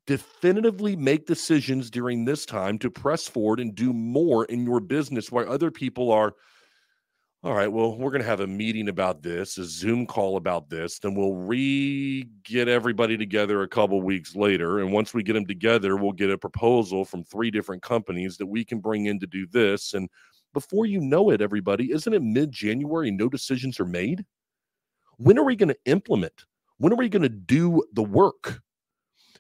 Definitively 0.06 0.96
make 0.96 1.26
decisions 1.26 1.90
during 1.90 2.24
this 2.24 2.46
time 2.46 2.78
to 2.80 2.90
press 2.90 3.28
forward 3.28 3.60
and 3.60 3.76
do 3.76 3.92
more 3.92 4.46
in 4.46 4.64
your 4.64 4.80
business 4.80 5.32
while 5.32 5.50
other 5.50 5.72
people 5.72 6.12
are, 6.12 6.34
all 7.44 7.54
right, 7.54 7.72
well, 7.72 7.98
we're 7.98 8.12
going 8.12 8.22
to 8.22 8.28
have 8.28 8.40
a 8.40 8.48
meeting 8.48 8.90
about 8.90 9.22
this, 9.22 9.58
a 9.58 9.66
Zoom 9.66 10.06
call 10.06 10.38
about 10.38 10.70
this. 10.70 11.00
Then 11.00 11.14
we'll 11.14 11.36
re 11.36 12.26
get 12.44 12.68
everybody 12.68 13.18
together 13.18 13.62
a 13.62 13.68
couple 13.68 14.02
weeks 14.02 14.36
later. 14.36 14.80
And 14.80 14.92
once 14.92 15.14
we 15.14 15.24
get 15.24 15.34
them 15.34 15.46
together, 15.46 15.98
we'll 15.98 16.14
get 16.14 16.32
a 16.32 16.38
proposal 16.38 17.06
from 17.06 17.24
three 17.24 17.52
different 17.52 17.84
companies 17.84 18.38
that 18.38 18.48
we 18.48 18.66
can 18.66 18.80
bring 18.80 19.06
in 19.06 19.20
to 19.20 19.28
do 19.28 19.46
this. 19.48 19.94
And 19.94 20.10
before 20.58 20.88
you 20.88 21.00
know 21.00 21.30
it, 21.30 21.40
everybody, 21.40 21.92
isn't 21.92 22.12
it 22.16 22.24
mid 22.24 22.52
January 22.52 23.12
no 23.12 23.30
decisions 23.30 23.80
are 23.80 23.86
made? 23.86 24.26
When 25.18 25.38
are 25.38 25.44
we 25.44 25.56
going 25.56 25.70
to 25.70 25.78
implement? 25.86 26.46
When 26.80 26.92
are 26.92 26.96
we 26.96 27.10
going 27.10 27.22
to 27.22 27.30
do 27.30 27.84
the 27.94 28.02
work? 28.02 28.60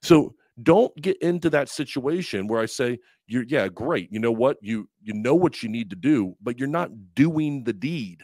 So 0.03 0.35
don't 0.61 0.95
get 1.01 1.17
into 1.23 1.49
that 1.49 1.69
situation 1.69 2.45
where 2.45 2.61
I 2.61 2.67
say, 2.67 2.99
you're 3.25 3.45
yeah, 3.47 3.67
great. 3.67 4.11
You 4.11 4.19
know 4.19 4.31
what? 4.31 4.57
You 4.61 4.87
you 5.01 5.15
know 5.15 5.33
what 5.33 5.63
you 5.63 5.69
need 5.69 5.89
to 5.89 5.95
do, 5.95 6.35
but 6.39 6.59
you're 6.59 6.67
not 6.67 6.91
doing 7.15 7.63
the 7.63 7.73
deed. 7.73 8.21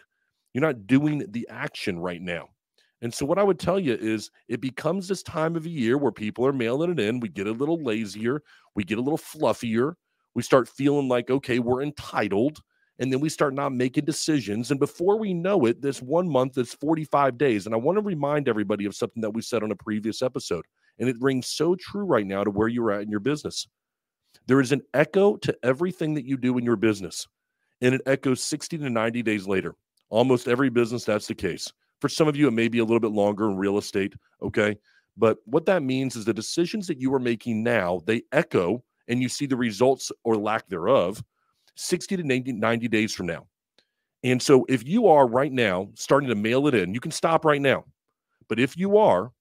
You're 0.54 0.62
not 0.62 0.86
doing 0.86 1.26
the 1.32 1.48
action 1.50 1.98
right 1.98 2.22
now. 2.22 2.50
And 3.02 3.12
so 3.12 3.26
what 3.26 3.40
I 3.40 3.44
would 3.44 3.58
tell 3.58 3.80
you 3.80 3.96
is 3.96 4.30
it 4.50 4.62
becomes 4.62 5.08
this 5.08 5.24
time 5.24 5.56
of 5.56 5.66
a 5.66 5.70
year 5.70 5.98
where 5.98 6.12
people 6.12 6.46
are 6.46 6.54
mailing 6.54 6.92
it 6.92 7.00
in. 7.00 7.20
We 7.20 7.30
get 7.30 7.48
a 7.48 7.52
little 7.52 7.82
lazier, 7.82 8.44
we 8.76 8.84
get 8.84 9.00
a 9.00 9.02
little 9.02 9.18
fluffier. 9.18 9.96
We 10.36 10.44
start 10.44 10.70
feeling 10.70 11.08
like, 11.08 11.32
okay, 11.32 11.58
we're 11.58 11.82
entitled 11.82 12.60
and 13.00 13.12
then 13.12 13.20
we 13.20 13.30
start 13.30 13.54
not 13.54 13.74
making 13.74 14.06
decisions. 14.06 14.72
And 14.72 14.80
before 14.80 15.18
we 15.18 15.34
know 15.34 15.66
it, 15.66 15.82
this 15.82 16.02
one 16.02 16.30
month 16.30 16.58
is 16.58 16.74
45 16.74 17.38
days. 17.38 17.66
And 17.66 17.74
I 17.74 17.78
want 17.78 17.98
to 17.98 18.04
remind 18.04 18.48
everybody 18.48 18.86
of 18.86 18.96
something 18.96 19.22
that 19.22 19.32
we 19.32 19.42
said 19.42 19.64
on 19.64 19.72
a 19.72 19.76
previous 19.76 20.22
episode. 20.22 20.66
And 21.00 21.10
it 21.10 21.16
rings 21.20 21.48
so 21.48 21.76
true 21.76 22.06
right 22.06 22.26
now 22.26 22.44
to 22.44 22.52
where 22.52 22.68
you're 22.68 22.92
at 22.92 23.02
in 23.02 23.10
your 23.10 23.20
business. 23.20 23.68
There 24.48 24.62
is 24.62 24.72
an 24.72 24.82
echo 24.94 25.38
to 25.38 25.58
everything 25.64 26.14
that 26.16 26.26
you 26.26 26.38
do 26.38 26.58
in 26.58 26.66
your 26.66 26.76
business, 26.76 27.28
and 27.82 27.96
it 27.96 28.02
echoes 28.06 28.44
60 28.44 28.78
to 28.80 28.90
90 28.90 29.24
days 29.24 29.48
later. 29.48 29.76
Almost 30.10 30.48
every 30.48 30.70
business, 30.70 31.06
that's 31.06 31.28
the 31.28 31.36
case. 31.36 31.72
For 32.02 32.10
some 32.10 32.28
of 32.28 32.36
you, 32.36 32.48
it 32.48 32.52
may 32.52 32.68
be 32.68 32.80
a 32.80 32.84
little 32.84 33.00
bit 33.00 33.12
longer 33.12 33.50
in 33.50 33.58
real 33.58 33.78
estate. 33.78 34.14
Okay. 34.42 34.78
But 35.16 35.38
what 35.46 35.66
that 35.68 35.84
means 35.84 36.16
is 36.16 36.26
the 36.26 36.34
decisions 36.34 36.88
that 36.88 37.00
you 37.00 37.14
are 37.14 37.20
making 37.20 37.64
now, 37.64 38.02
they 38.06 38.24
echo 38.32 38.84
and 39.08 39.22
you 39.22 39.30
see 39.30 39.46
the 39.46 39.56
results 39.56 40.12
or 40.24 40.36
lack 40.36 40.68
thereof 40.68 41.24
60 41.76 42.18
to 42.18 42.24
90, 42.24 42.54
90 42.54 42.88
days 42.88 43.14
from 43.14 43.28
now. 43.28 43.48
And 44.24 44.42
so 44.42 44.66
if 44.70 44.88
you 44.88 45.08
are 45.08 45.28
right 45.28 45.52
now 45.52 45.90
starting 45.96 46.30
to 46.30 46.36
mail 46.36 46.68
it 46.68 46.76
in, 46.76 46.94
you 46.94 47.00
can 47.00 47.12
stop 47.12 47.44
right 47.46 47.62
now. 47.62 47.84
But 48.48 48.60
if 48.60 48.78
you 48.78 48.98
are, 48.98 49.32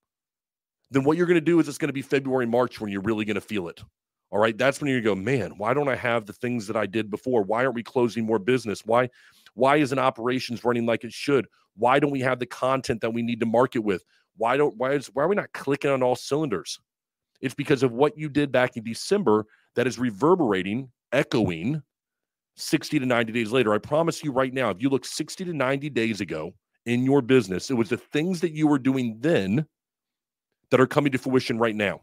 then 0.91 1.05
what 1.05 1.17
you're 1.17 1.27
going 1.27 1.35
to 1.35 1.41
do 1.41 1.61
is 1.61 1.69
it's 1.69 1.79
going 1.79 1.89
to 1.89 1.93
be 1.93 2.03
February, 2.03 2.47
March 2.47 2.81
when 2.81 2.91
you're 2.91 3.03
really 3.03 3.25
going 3.25 3.37
to 3.37 3.41
feel 3.41 3.69
it. 3.69 3.83
All 4.31 4.39
right. 4.39 4.57
That's 4.57 4.81
when 4.81 4.93
to 4.93 5.01
go, 5.01 5.15
man, 5.15 5.53
why 5.59 5.75
don't 5.75 5.89
I 5.89 5.95
have 5.95 6.25
the 6.27 6.33
things 6.33 6.67
that 6.67 6.77
I 6.77 6.87
did 6.87 7.11
before? 7.11 7.43
Why 7.43 7.65
aren't 7.65 7.75
we 7.75 7.83
closing 7.83 8.25
more 8.25 8.39
business? 8.39 8.85
Why, 8.85 9.11
why 9.55 9.77
isn't 9.77 9.99
operations 9.99 10.65
running 10.65 10.87
like 10.87 11.05
it 11.05 11.13
should? 11.13 11.47
Why 11.77 11.99
don't 11.99 12.11
we 12.11 12.21
have 12.21 12.39
the 12.39 12.47
content 12.47 13.03
that 13.03 13.13
we 13.13 13.23
need 13.23 13.41
to 13.41 13.47
market 13.47 13.81
with? 13.81 14.05
Why 14.37 14.57
don't 14.57 14.77
why 14.77 14.93
is 14.93 15.09
why 15.09 15.25
are 15.25 15.29
we 15.29 15.37
not 15.37 15.53
clicking 15.53 15.91
on 15.91 16.03
all 16.03 16.17
cylinders? 16.17 16.81
It's 17.41 17.55
because 17.55 17.83
of 17.83 17.93
what 17.93 18.17
you 18.17 18.29
did 18.29 18.53
back 18.53 18.77
in 18.77 18.85
December 18.85 19.47
that 19.75 19.87
is 19.87 19.99
reverberating, 19.99 20.91
echoing 21.13 21.83
60 22.57 22.99
to 22.99 23.07
90 23.07 23.33
days 23.33 23.51
later. 23.51 23.73
I 23.73 23.79
promise 23.79 24.23
you 24.23 24.33
right 24.33 24.53
now, 24.53 24.71
if 24.71 24.81
you 24.81 24.89
look 24.89 25.05
60 25.05 25.45
to 25.45 25.53
90 25.53 25.91
days 25.91 26.21
ago 26.21 26.55
in 26.87 27.05
your 27.05 27.23
business, 27.23 27.71
it 27.71 27.75
was 27.75 27.89
the 27.89 27.97
things 27.97 28.41
that 28.41 28.53
you 28.53 28.67
were 28.67 28.79
doing 28.79 29.17
then 29.21 29.67
that 30.71 30.81
are 30.81 30.87
coming 30.87 31.13
to 31.13 31.19
fruition 31.19 31.59
right 31.59 31.77
now. 31.77 32.01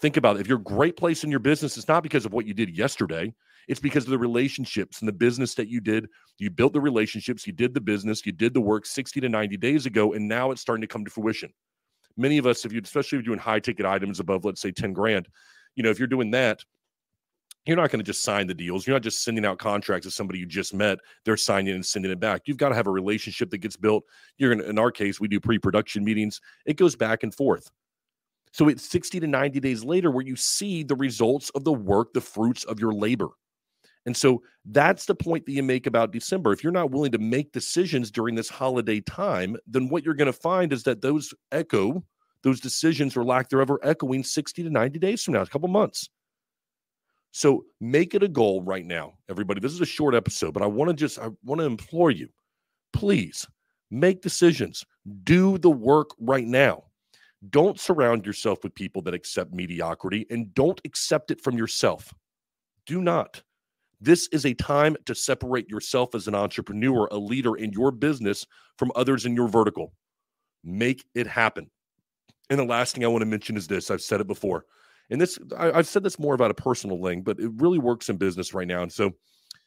Think 0.00 0.16
about 0.16 0.36
it. 0.36 0.40
If 0.40 0.46
you're 0.48 0.58
a 0.58 0.62
great 0.62 0.96
place 0.96 1.24
in 1.24 1.30
your 1.30 1.40
business, 1.40 1.76
it's 1.76 1.88
not 1.88 2.02
because 2.02 2.24
of 2.24 2.32
what 2.32 2.46
you 2.46 2.54
did 2.54 2.76
yesterday. 2.76 3.34
It's 3.68 3.80
because 3.80 4.04
of 4.04 4.10
the 4.10 4.18
relationships 4.18 5.00
and 5.00 5.08
the 5.08 5.12
business 5.12 5.54
that 5.54 5.68
you 5.68 5.80
did. 5.80 6.08
You 6.38 6.50
built 6.50 6.72
the 6.72 6.80
relationships, 6.80 7.46
you 7.46 7.52
did 7.52 7.74
the 7.74 7.80
business, 7.80 8.24
you 8.24 8.32
did 8.32 8.54
the 8.54 8.60
work 8.60 8.86
60 8.86 9.20
to 9.20 9.28
90 9.28 9.56
days 9.58 9.86
ago, 9.86 10.14
and 10.14 10.26
now 10.26 10.50
it's 10.50 10.62
starting 10.62 10.80
to 10.80 10.86
come 10.86 11.04
to 11.04 11.10
fruition. 11.10 11.52
Many 12.16 12.38
of 12.38 12.46
us, 12.46 12.64
if 12.64 12.72
you, 12.72 12.80
especially 12.82 13.18
if 13.18 13.24
you're 13.24 13.34
doing 13.34 13.38
high 13.38 13.60
ticket 13.60 13.86
items 13.86 14.18
above, 14.18 14.44
let's 14.44 14.60
say 14.60 14.72
10 14.72 14.92
grand, 14.92 15.28
you 15.76 15.82
know, 15.82 15.90
if 15.90 15.98
you're 15.98 16.08
doing 16.08 16.30
that, 16.32 16.64
you're 17.66 17.76
not 17.76 17.90
going 17.90 18.00
to 18.00 18.04
just 18.04 18.24
sign 18.24 18.46
the 18.46 18.54
deals. 18.54 18.86
You're 18.86 18.96
not 18.96 19.02
just 19.02 19.22
sending 19.22 19.44
out 19.44 19.58
contracts 19.58 20.06
to 20.06 20.10
somebody 20.10 20.38
you 20.38 20.46
just 20.46 20.72
met. 20.72 20.98
They're 21.24 21.36
signing 21.36 21.74
and 21.74 21.84
sending 21.84 22.10
it 22.10 22.18
back. 22.18 22.42
You've 22.46 22.56
got 22.56 22.70
to 22.70 22.74
have 22.74 22.86
a 22.86 22.90
relationship 22.90 23.50
that 23.50 23.58
gets 23.58 23.76
built. 23.76 24.04
You're 24.38 24.54
going 24.54 24.64
to, 24.64 24.70
in 24.70 24.78
our 24.78 24.90
case, 24.90 25.20
we 25.20 25.28
do 25.28 25.40
pre-production 25.40 26.04
meetings. 26.04 26.40
It 26.64 26.76
goes 26.76 26.96
back 26.96 27.22
and 27.22 27.34
forth. 27.34 27.70
So 28.52 28.68
it's 28.68 28.88
60 28.88 29.20
to 29.20 29.26
90 29.26 29.60
days 29.60 29.84
later 29.84 30.10
where 30.10 30.24
you 30.24 30.36
see 30.36 30.82
the 30.82 30.96
results 30.96 31.50
of 31.50 31.64
the 31.64 31.72
work, 31.72 32.12
the 32.14 32.20
fruits 32.20 32.64
of 32.64 32.80
your 32.80 32.92
labor. 32.92 33.28
And 34.06 34.16
so 34.16 34.42
that's 34.64 35.04
the 35.04 35.14
point 35.14 35.44
that 35.46 35.52
you 35.52 35.62
make 35.62 35.86
about 35.86 36.10
December. 36.10 36.52
If 36.52 36.64
you're 36.64 36.72
not 36.72 36.90
willing 36.90 37.12
to 37.12 37.18
make 37.18 37.52
decisions 37.52 38.10
during 38.10 38.34
this 38.34 38.48
holiday 38.48 39.00
time, 39.00 39.56
then 39.66 39.88
what 39.88 40.04
you're 40.04 40.14
going 40.14 40.26
to 40.26 40.32
find 40.32 40.72
is 40.72 40.82
that 40.84 41.02
those 41.02 41.34
echo, 41.52 42.02
those 42.42 42.60
decisions 42.60 43.16
or 43.16 43.24
lack 43.24 43.50
thereof 43.50 43.70
are 43.70 43.80
echoing 43.84 44.24
60 44.24 44.62
to 44.62 44.70
90 44.70 44.98
days 44.98 45.22
from 45.22 45.34
now, 45.34 45.42
a 45.42 45.46
couple 45.46 45.68
months. 45.68 46.08
So 47.32 47.64
make 47.80 48.14
it 48.14 48.22
a 48.22 48.28
goal 48.28 48.62
right 48.62 48.84
now, 48.84 49.14
everybody. 49.28 49.60
This 49.60 49.72
is 49.72 49.80
a 49.80 49.86
short 49.86 50.14
episode, 50.14 50.52
but 50.52 50.62
I 50.62 50.66
want 50.66 50.88
to 50.88 50.94
just 50.94 51.18
I 51.18 51.28
want 51.44 51.60
to 51.60 51.64
implore 51.66 52.10
you, 52.10 52.28
please 52.92 53.46
make 53.90 54.22
decisions. 54.22 54.84
Do 55.24 55.58
the 55.58 55.70
work 55.70 56.10
right 56.18 56.46
now. 56.46 56.84
Don't 57.48 57.80
surround 57.80 58.26
yourself 58.26 58.58
with 58.62 58.74
people 58.74 59.00
that 59.02 59.14
accept 59.14 59.54
mediocrity 59.54 60.26
and 60.30 60.52
don't 60.54 60.80
accept 60.84 61.30
it 61.30 61.40
from 61.40 61.56
yourself. 61.56 62.12
Do 62.84 63.00
not. 63.00 63.42
This 64.00 64.28
is 64.32 64.44
a 64.44 64.54
time 64.54 64.96
to 65.06 65.14
separate 65.14 65.68
yourself 65.68 66.14
as 66.14 66.26
an 66.26 66.34
entrepreneur, 66.34 67.06
a 67.10 67.18
leader 67.18 67.54
in 67.56 67.72
your 67.72 67.90
business 67.90 68.46
from 68.78 68.92
others 68.96 69.26
in 69.26 69.34
your 69.34 69.48
vertical. 69.48 69.92
Make 70.64 71.04
it 71.14 71.26
happen. 71.26 71.70
And 72.48 72.58
the 72.58 72.64
last 72.64 72.94
thing 72.94 73.04
I 73.04 73.08
want 73.08 73.22
to 73.22 73.26
mention 73.26 73.56
is 73.56 73.66
this 73.66 73.90
I've 73.90 74.02
said 74.02 74.20
it 74.20 74.26
before. 74.26 74.64
And 75.10 75.20
this, 75.20 75.38
I, 75.56 75.76
have 75.76 75.88
said 75.88 76.02
this 76.02 76.18
more 76.18 76.34
about 76.34 76.50
a 76.50 76.54
personal 76.54 77.02
thing, 77.02 77.22
but 77.22 77.38
it 77.40 77.50
really 77.56 77.78
works 77.78 78.08
in 78.08 78.16
business 78.16 78.54
right 78.54 78.68
now. 78.68 78.82
And 78.82 78.92
so, 78.92 79.12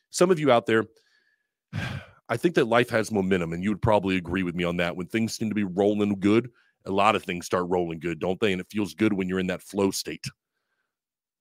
some 0.10 0.32
of 0.32 0.40
you 0.40 0.52
out 0.52 0.66
there, 0.66 0.86
I 2.30 2.38
think 2.38 2.56
that 2.56 2.68
life 2.68 2.90
has 2.90 3.12
momentum, 3.12 3.52
and 3.52 3.64
you 3.64 3.70
would 3.70 3.82
probably 3.82 4.16
agree 4.16 4.44
with 4.44 4.56
me 4.56 4.64
on 4.64 4.78
that. 4.78 4.96
When 4.96 5.08
things 5.08 5.36
seem 5.36 5.50
to 5.50 5.56
be 5.56 5.66
rolling 5.66 6.20
good, 6.20 6.50
a 6.86 6.92
lot 6.92 7.16
of 7.16 7.24
things 7.24 7.46
start 7.46 7.68
rolling 7.70 8.00
good, 8.00 8.20
don't 8.20 8.40
they? 8.40 8.54
And 8.54 8.62
it 8.62 8.68
feels 8.72 8.94
good 8.94 9.14
when 9.14 9.28
you're 9.28 9.40
in 9.40 9.48
that 9.48 9.62
flow 9.62 9.92
state. 9.92 10.26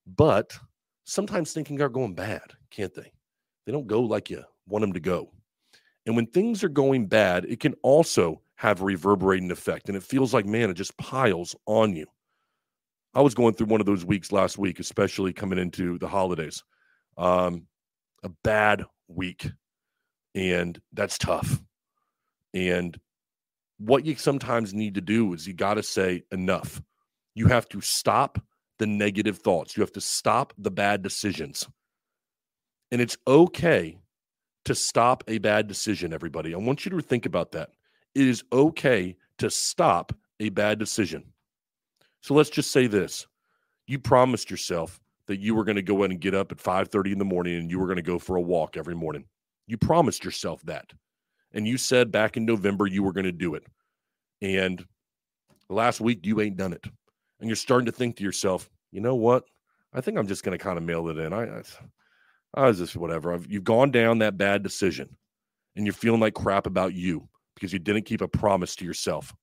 But 0.05 0.57
sometimes 1.05 1.53
things 1.53 1.81
are 1.81 1.89
going 1.89 2.15
bad, 2.15 2.43
can't 2.69 2.93
they? 2.93 3.11
They 3.65 3.71
don't 3.71 3.87
go 3.87 4.01
like 4.01 4.29
you 4.29 4.43
want 4.67 4.81
them 4.81 4.93
to 4.93 4.99
go. 4.99 5.31
And 6.05 6.15
when 6.15 6.27
things 6.27 6.63
are 6.63 6.69
going 6.69 7.07
bad, 7.07 7.45
it 7.45 7.59
can 7.59 7.75
also 7.81 8.41
have 8.55 8.81
a 8.81 8.85
reverberating 8.85 9.51
effect. 9.51 9.87
And 9.87 9.97
it 9.97 10.03
feels 10.03 10.33
like, 10.33 10.45
man, 10.45 10.69
it 10.69 10.75
just 10.75 10.97
piles 10.97 11.55
on 11.65 11.95
you. 11.95 12.05
I 13.13 13.21
was 13.21 13.35
going 13.35 13.53
through 13.53 13.67
one 13.67 13.79
of 13.79 13.85
those 13.85 14.05
weeks 14.05 14.31
last 14.31 14.57
week, 14.57 14.79
especially 14.79 15.33
coming 15.33 15.59
into 15.59 15.97
the 15.99 16.07
holidays. 16.07 16.63
Um, 17.17 17.67
a 18.23 18.29
bad 18.43 18.83
week. 19.07 19.49
And 20.33 20.79
that's 20.93 21.17
tough. 21.17 21.61
And 22.53 22.99
what 23.77 24.05
you 24.05 24.15
sometimes 24.15 24.73
need 24.73 24.95
to 24.95 25.01
do 25.01 25.33
is 25.33 25.45
you 25.45 25.53
got 25.53 25.75
to 25.75 25.83
say 25.83 26.23
enough. 26.31 26.81
You 27.35 27.47
have 27.47 27.67
to 27.69 27.81
stop 27.81 28.41
the 28.79 28.87
negative 28.87 29.39
thoughts. 29.39 29.75
You 29.75 29.81
have 29.81 29.91
to 29.93 30.01
stop 30.01 30.53
the 30.57 30.71
bad 30.71 31.01
decisions. 31.03 31.67
And 32.91 33.01
it's 33.01 33.17
okay 33.27 33.97
to 34.65 34.75
stop 34.75 35.23
a 35.27 35.39
bad 35.39 35.67
decision, 35.67 36.13
everybody. 36.13 36.53
I 36.53 36.57
want 36.57 36.85
you 36.85 36.91
to 36.91 37.01
think 37.01 37.25
about 37.25 37.51
that. 37.51 37.69
It 38.15 38.27
is 38.27 38.43
okay 38.51 39.15
to 39.39 39.49
stop 39.49 40.13
a 40.39 40.49
bad 40.49 40.79
decision. 40.79 41.32
So 42.23 42.33
let's 42.33 42.49
just 42.49 42.71
say 42.71 42.87
this. 42.87 43.27
You 43.85 43.99
promised 43.99 44.49
yourself 44.49 45.01
that 45.27 45.41
you 45.41 45.53
were 45.53 45.65
going 45.65 45.75
to 45.75 45.81
go 45.81 46.03
in 46.03 46.11
and 46.11 46.21
get 46.21 46.33
up 46.33 46.53
at 46.53 46.57
5:30 46.57 47.11
in 47.11 47.19
the 47.19 47.25
morning 47.25 47.55
and 47.55 47.69
you 47.69 47.79
were 47.79 47.85
going 47.85 47.97
to 47.97 48.01
go 48.01 48.17
for 48.17 48.37
a 48.37 48.41
walk 48.41 48.77
every 48.77 48.95
morning. 48.95 49.25
You 49.67 49.77
promised 49.77 50.23
yourself 50.23 50.61
that. 50.63 50.93
And 51.51 51.67
you 51.67 51.77
said 51.77 52.11
back 52.11 52.37
in 52.37 52.45
November 52.45 52.87
you 52.87 53.03
were 53.03 53.11
going 53.11 53.25
to 53.25 53.33
do 53.33 53.55
it. 53.55 53.65
And 54.41 54.83
last 55.69 55.99
week 55.99 56.25
you 56.25 56.39
ain't 56.39 56.55
done 56.55 56.71
it 56.71 56.85
and 57.41 57.49
you're 57.49 57.57
starting 57.57 57.85
to 57.87 57.91
think 57.91 58.15
to 58.15 58.23
yourself, 58.23 58.69
you 58.93 59.01
know 59.01 59.15
what? 59.15 59.43
I 59.91 59.99
think 59.99 60.17
I'm 60.17 60.27
just 60.27 60.45
going 60.45 60.57
to 60.57 60.63
kind 60.63 60.77
of 60.77 60.83
mail 60.83 61.09
it 61.09 61.17
in. 61.17 61.33
I, 61.33 61.43
I, 61.43 61.61
I 62.53 62.67
was 62.67 62.77
just 62.77 62.95
whatever. 62.95 63.33
I've, 63.33 63.47
you've 63.47 63.65
gone 63.65 63.91
down 63.91 64.19
that 64.19 64.37
bad 64.37 64.63
decision 64.63 65.17
and 65.75 65.85
you're 65.85 65.93
feeling 65.93 66.21
like 66.21 66.35
crap 66.35 66.67
about 66.67 66.93
you 66.93 67.27
because 67.55 67.73
you 67.73 67.79
didn't 67.79 68.05
keep 68.05 68.21
a 68.21 68.29
promise 68.29 68.77
to 68.77 68.85
yourself. 68.85 69.35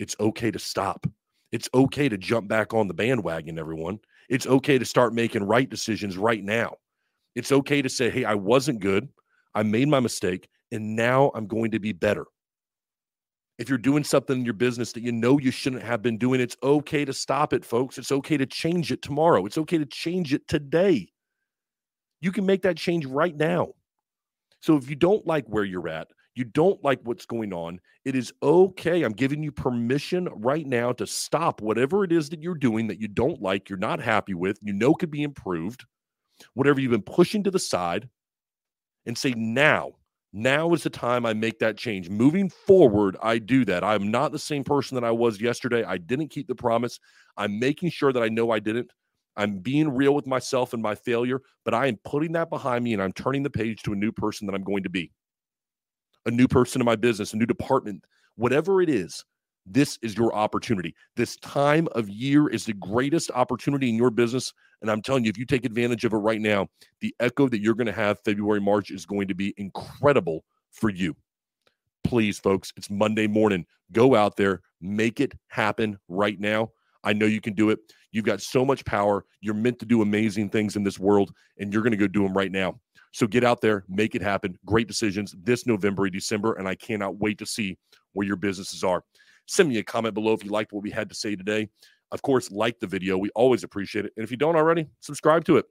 It's 0.00 0.16
okay 0.18 0.50
to 0.50 0.58
stop. 0.58 1.06
It's 1.52 1.68
okay 1.74 2.08
to 2.08 2.16
jump 2.16 2.48
back 2.48 2.74
on 2.74 2.88
the 2.88 2.94
bandwagon, 2.94 3.58
everyone. 3.58 3.98
It's 4.28 4.46
okay 4.46 4.78
to 4.78 4.84
start 4.84 5.12
making 5.12 5.42
right 5.42 5.68
decisions 5.68 6.16
right 6.16 6.42
now. 6.42 6.76
It's 7.34 7.52
okay 7.52 7.82
to 7.82 7.88
say, 7.88 8.10
hey, 8.10 8.24
I 8.24 8.34
wasn't 8.34 8.80
good. 8.80 9.08
I 9.54 9.62
made 9.62 9.88
my 9.88 10.00
mistake, 10.00 10.48
and 10.70 10.94
now 10.94 11.32
I'm 11.34 11.46
going 11.46 11.72
to 11.72 11.80
be 11.80 11.92
better. 11.92 12.26
If 13.58 13.68
you're 13.68 13.78
doing 13.78 14.04
something 14.04 14.38
in 14.38 14.44
your 14.44 14.54
business 14.54 14.92
that 14.92 15.02
you 15.02 15.12
know 15.12 15.38
you 15.38 15.50
shouldn't 15.50 15.82
have 15.82 16.00
been 16.00 16.16
doing, 16.16 16.40
it's 16.40 16.56
okay 16.62 17.04
to 17.04 17.12
stop 17.12 17.52
it, 17.52 17.64
folks. 17.64 17.98
It's 17.98 18.12
okay 18.12 18.36
to 18.36 18.46
change 18.46 18.90
it 18.90 19.02
tomorrow. 19.02 19.44
It's 19.44 19.58
okay 19.58 19.78
to 19.78 19.86
change 19.86 20.32
it 20.32 20.46
today. 20.48 21.08
You 22.20 22.32
can 22.32 22.46
make 22.46 22.62
that 22.62 22.76
change 22.76 23.04
right 23.06 23.36
now. 23.36 23.72
So 24.60 24.76
if 24.76 24.88
you 24.88 24.96
don't 24.96 25.26
like 25.26 25.46
where 25.46 25.64
you're 25.64 25.88
at, 25.88 26.08
you 26.34 26.44
don't 26.44 26.82
like 26.84 27.00
what's 27.02 27.26
going 27.26 27.52
on, 27.52 27.80
it 28.04 28.14
is 28.14 28.32
okay. 28.42 29.02
I'm 29.02 29.12
giving 29.12 29.42
you 29.42 29.52
permission 29.52 30.28
right 30.32 30.66
now 30.66 30.92
to 30.92 31.06
stop 31.06 31.60
whatever 31.60 32.04
it 32.04 32.12
is 32.12 32.28
that 32.30 32.42
you're 32.42 32.54
doing 32.54 32.86
that 32.88 33.00
you 33.00 33.08
don't 33.08 33.42
like, 33.42 33.68
you're 33.68 33.78
not 33.78 34.00
happy 34.00 34.34
with, 34.34 34.58
you 34.62 34.72
know 34.72 34.94
could 34.94 35.10
be 35.10 35.22
improved, 35.22 35.84
whatever 36.54 36.80
you've 36.80 36.92
been 36.92 37.02
pushing 37.02 37.42
to 37.44 37.50
the 37.50 37.58
side, 37.58 38.08
and 39.06 39.16
say, 39.16 39.32
now 39.36 39.92
now 40.32 40.72
is 40.72 40.84
the 40.84 40.90
time 40.90 41.26
I 41.26 41.32
make 41.32 41.58
that 41.58 41.76
change. 41.76 42.08
Moving 42.08 42.48
forward, 42.48 43.16
I 43.22 43.38
do 43.38 43.64
that. 43.64 43.82
I'm 43.82 44.10
not 44.10 44.32
the 44.32 44.38
same 44.38 44.62
person 44.62 44.94
that 44.94 45.04
I 45.04 45.10
was 45.10 45.40
yesterday. 45.40 45.82
I 45.82 45.98
didn't 45.98 46.28
keep 46.28 46.46
the 46.46 46.54
promise. 46.54 47.00
I'm 47.36 47.58
making 47.58 47.90
sure 47.90 48.12
that 48.12 48.22
I 48.22 48.28
know 48.28 48.50
I 48.50 48.60
didn't. 48.60 48.90
I'm 49.36 49.58
being 49.58 49.88
real 49.88 50.14
with 50.14 50.26
myself 50.26 50.72
and 50.72 50.82
my 50.82 50.94
failure, 50.94 51.40
but 51.64 51.74
I 51.74 51.86
am 51.86 51.98
putting 52.04 52.32
that 52.32 52.50
behind 52.50 52.84
me 52.84 52.92
and 52.92 53.02
I'm 53.02 53.12
turning 53.12 53.42
the 53.42 53.50
page 53.50 53.82
to 53.82 53.92
a 53.92 53.96
new 53.96 54.12
person 54.12 54.46
that 54.46 54.54
I'm 54.54 54.64
going 54.64 54.82
to 54.82 54.90
be. 54.90 55.10
A 56.26 56.30
new 56.30 56.46
person 56.46 56.80
in 56.80 56.86
my 56.86 56.96
business, 56.96 57.32
a 57.32 57.36
new 57.36 57.46
department, 57.46 58.04
whatever 58.36 58.82
it 58.82 58.88
is. 58.88 59.24
This 59.66 59.98
is 60.02 60.16
your 60.16 60.34
opportunity. 60.34 60.94
This 61.16 61.36
time 61.36 61.86
of 61.92 62.08
year 62.08 62.48
is 62.48 62.64
the 62.64 62.72
greatest 62.72 63.30
opportunity 63.32 63.88
in 63.88 63.94
your 63.94 64.10
business. 64.10 64.52
And 64.80 64.90
I'm 64.90 65.02
telling 65.02 65.24
you, 65.24 65.30
if 65.30 65.38
you 65.38 65.44
take 65.44 65.64
advantage 65.64 66.04
of 66.04 66.12
it 66.12 66.16
right 66.16 66.40
now, 66.40 66.68
the 67.00 67.14
echo 67.20 67.48
that 67.48 67.60
you're 67.60 67.74
going 67.74 67.86
to 67.86 67.92
have 67.92 68.18
February, 68.24 68.60
March 68.60 68.90
is 68.90 69.06
going 69.06 69.28
to 69.28 69.34
be 69.34 69.54
incredible 69.58 70.44
for 70.70 70.88
you. 70.90 71.14
Please, 72.04 72.38
folks, 72.38 72.72
it's 72.76 72.90
Monday 72.90 73.26
morning. 73.26 73.66
Go 73.92 74.14
out 74.14 74.36
there, 74.36 74.62
make 74.80 75.20
it 75.20 75.32
happen 75.48 75.98
right 76.08 76.40
now. 76.40 76.70
I 77.04 77.12
know 77.12 77.26
you 77.26 77.40
can 77.40 77.54
do 77.54 77.70
it. 77.70 77.78
You've 78.12 78.24
got 78.24 78.40
so 78.40 78.64
much 78.64 78.84
power. 78.84 79.24
You're 79.40 79.54
meant 79.54 79.78
to 79.80 79.86
do 79.86 80.02
amazing 80.02 80.50
things 80.50 80.76
in 80.76 80.82
this 80.82 80.98
world, 80.98 81.32
and 81.58 81.72
you're 81.72 81.82
going 81.82 81.92
to 81.92 81.96
go 81.96 82.06
do 82.06 82.22
them 82.22 82.36
right 82.36 82.50
now. 82.50 82.80
So 83.12 83.26
get 83.26 83.44
out 83.44 83.60
there, 83.60 83.84
make 83.88 84.14
it 84.14 84.22
happen. 84.22 84.56
Great 84.64 84.88
decisions 84.88 85.34
this 85.42 85.66
November 85.66 86.04
and 86.04 86.12
December, 86.12 86.54
and 86.54 86.68
I 86.68 86.74
cannot 86.74 87.18
wait 87.18 87.38
to 87.38 87.46
see 87.46 87.76
where 88.12 88.26
your 88.26 88.36
businesses 88.36 88.84
are. 88.84 89.02
Send 89.46 89.68
me 89.68 89.78
a 89.78 89.82
comment 89.82 90.14
below 90.14 90.32
if 90.32 90.44
you 90.44 90.50
liked 90.50 90.72
what 90.72 90.82
we 90.82 90.90
had 90.90 91.08
to 91.08 91.14
say 91.14 91.34
today. 91.34 91.68
Of 92.12 92.22
course, 92.22 92.50
like 92.50 92.78
the 92.80 92.86
video. 92.86 93.18
We 93.18 93.30
always 93.30 93.64
appreciate 93.64 94.04
it. 94.04 94.12
And 94.16 94.24
if 94.24 94.30
you 94.30 94.36
don't 94.36 94.56
already, 94.56 94.86
subscribe 95.00 95.44
to 95.46 95.56
it. 95.56 95.66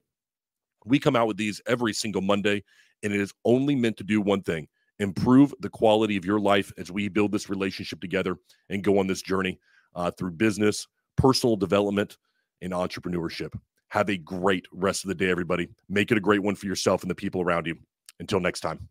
We 0.85 0.99
come 0.99 1.15
out 1.15 1.27
with 1.27 1.37
these 1.37 1.61
every 1.67 1.93
single 1.93 2.21
Monday, 2.21 2.63
and 3.03 3.13
it 3.13 3.19
is 3.19 3.33
only 3.45 3.75
meant 3.75 3.97
to 3.97 4.03
do 4.03 4.21
one 4.21 4.41
thing 4.41 4.67
improve 4.99 5.53
the 5.61 5.69
quality 5.69 6.17
of 6.17 6.25
your 6.25 6.39
life 6.39 6.73
as 6.77 6.91
we 6.91 7.07
build 7.07 7.31
this 7.31 7.49
relationship 7.49 8.01
together 8.01 8.35
and 8.69 8.83
go 8.83 8.99
on 8.99 9.07
this 9.07 9.21
journey 9.21 9.57
uh, 9.95 10.11
through 10.11 10.31
business, 10.31 10.87
personal 11.15 11.55
development, 11.55 12.17
and 12.61 12.73
entrepreneurship. 12.73 13.57
Have 13.89 14.09
a 14.09 14.17
great 14.17 14.65
rest 14.71 15.03
of 15.03 15.09
the 15.09 15.15
day, 15.15 15.29
everybody. 15.29 15.67
Make 15.87 16.11
it 16.11 16.17
a 16.17 16.21
great 16.21 16.43
one 16.43 16.55
for 16.55 16.67
yourself 16.67 17.01
and 17.01 17.09
the 17.09 17.15
people 17.15 17.41
around 17.41 17.67
you. 17.67 17.77
Until 18.19 18.39
next 18.39 18.59
time. 18.59 18.89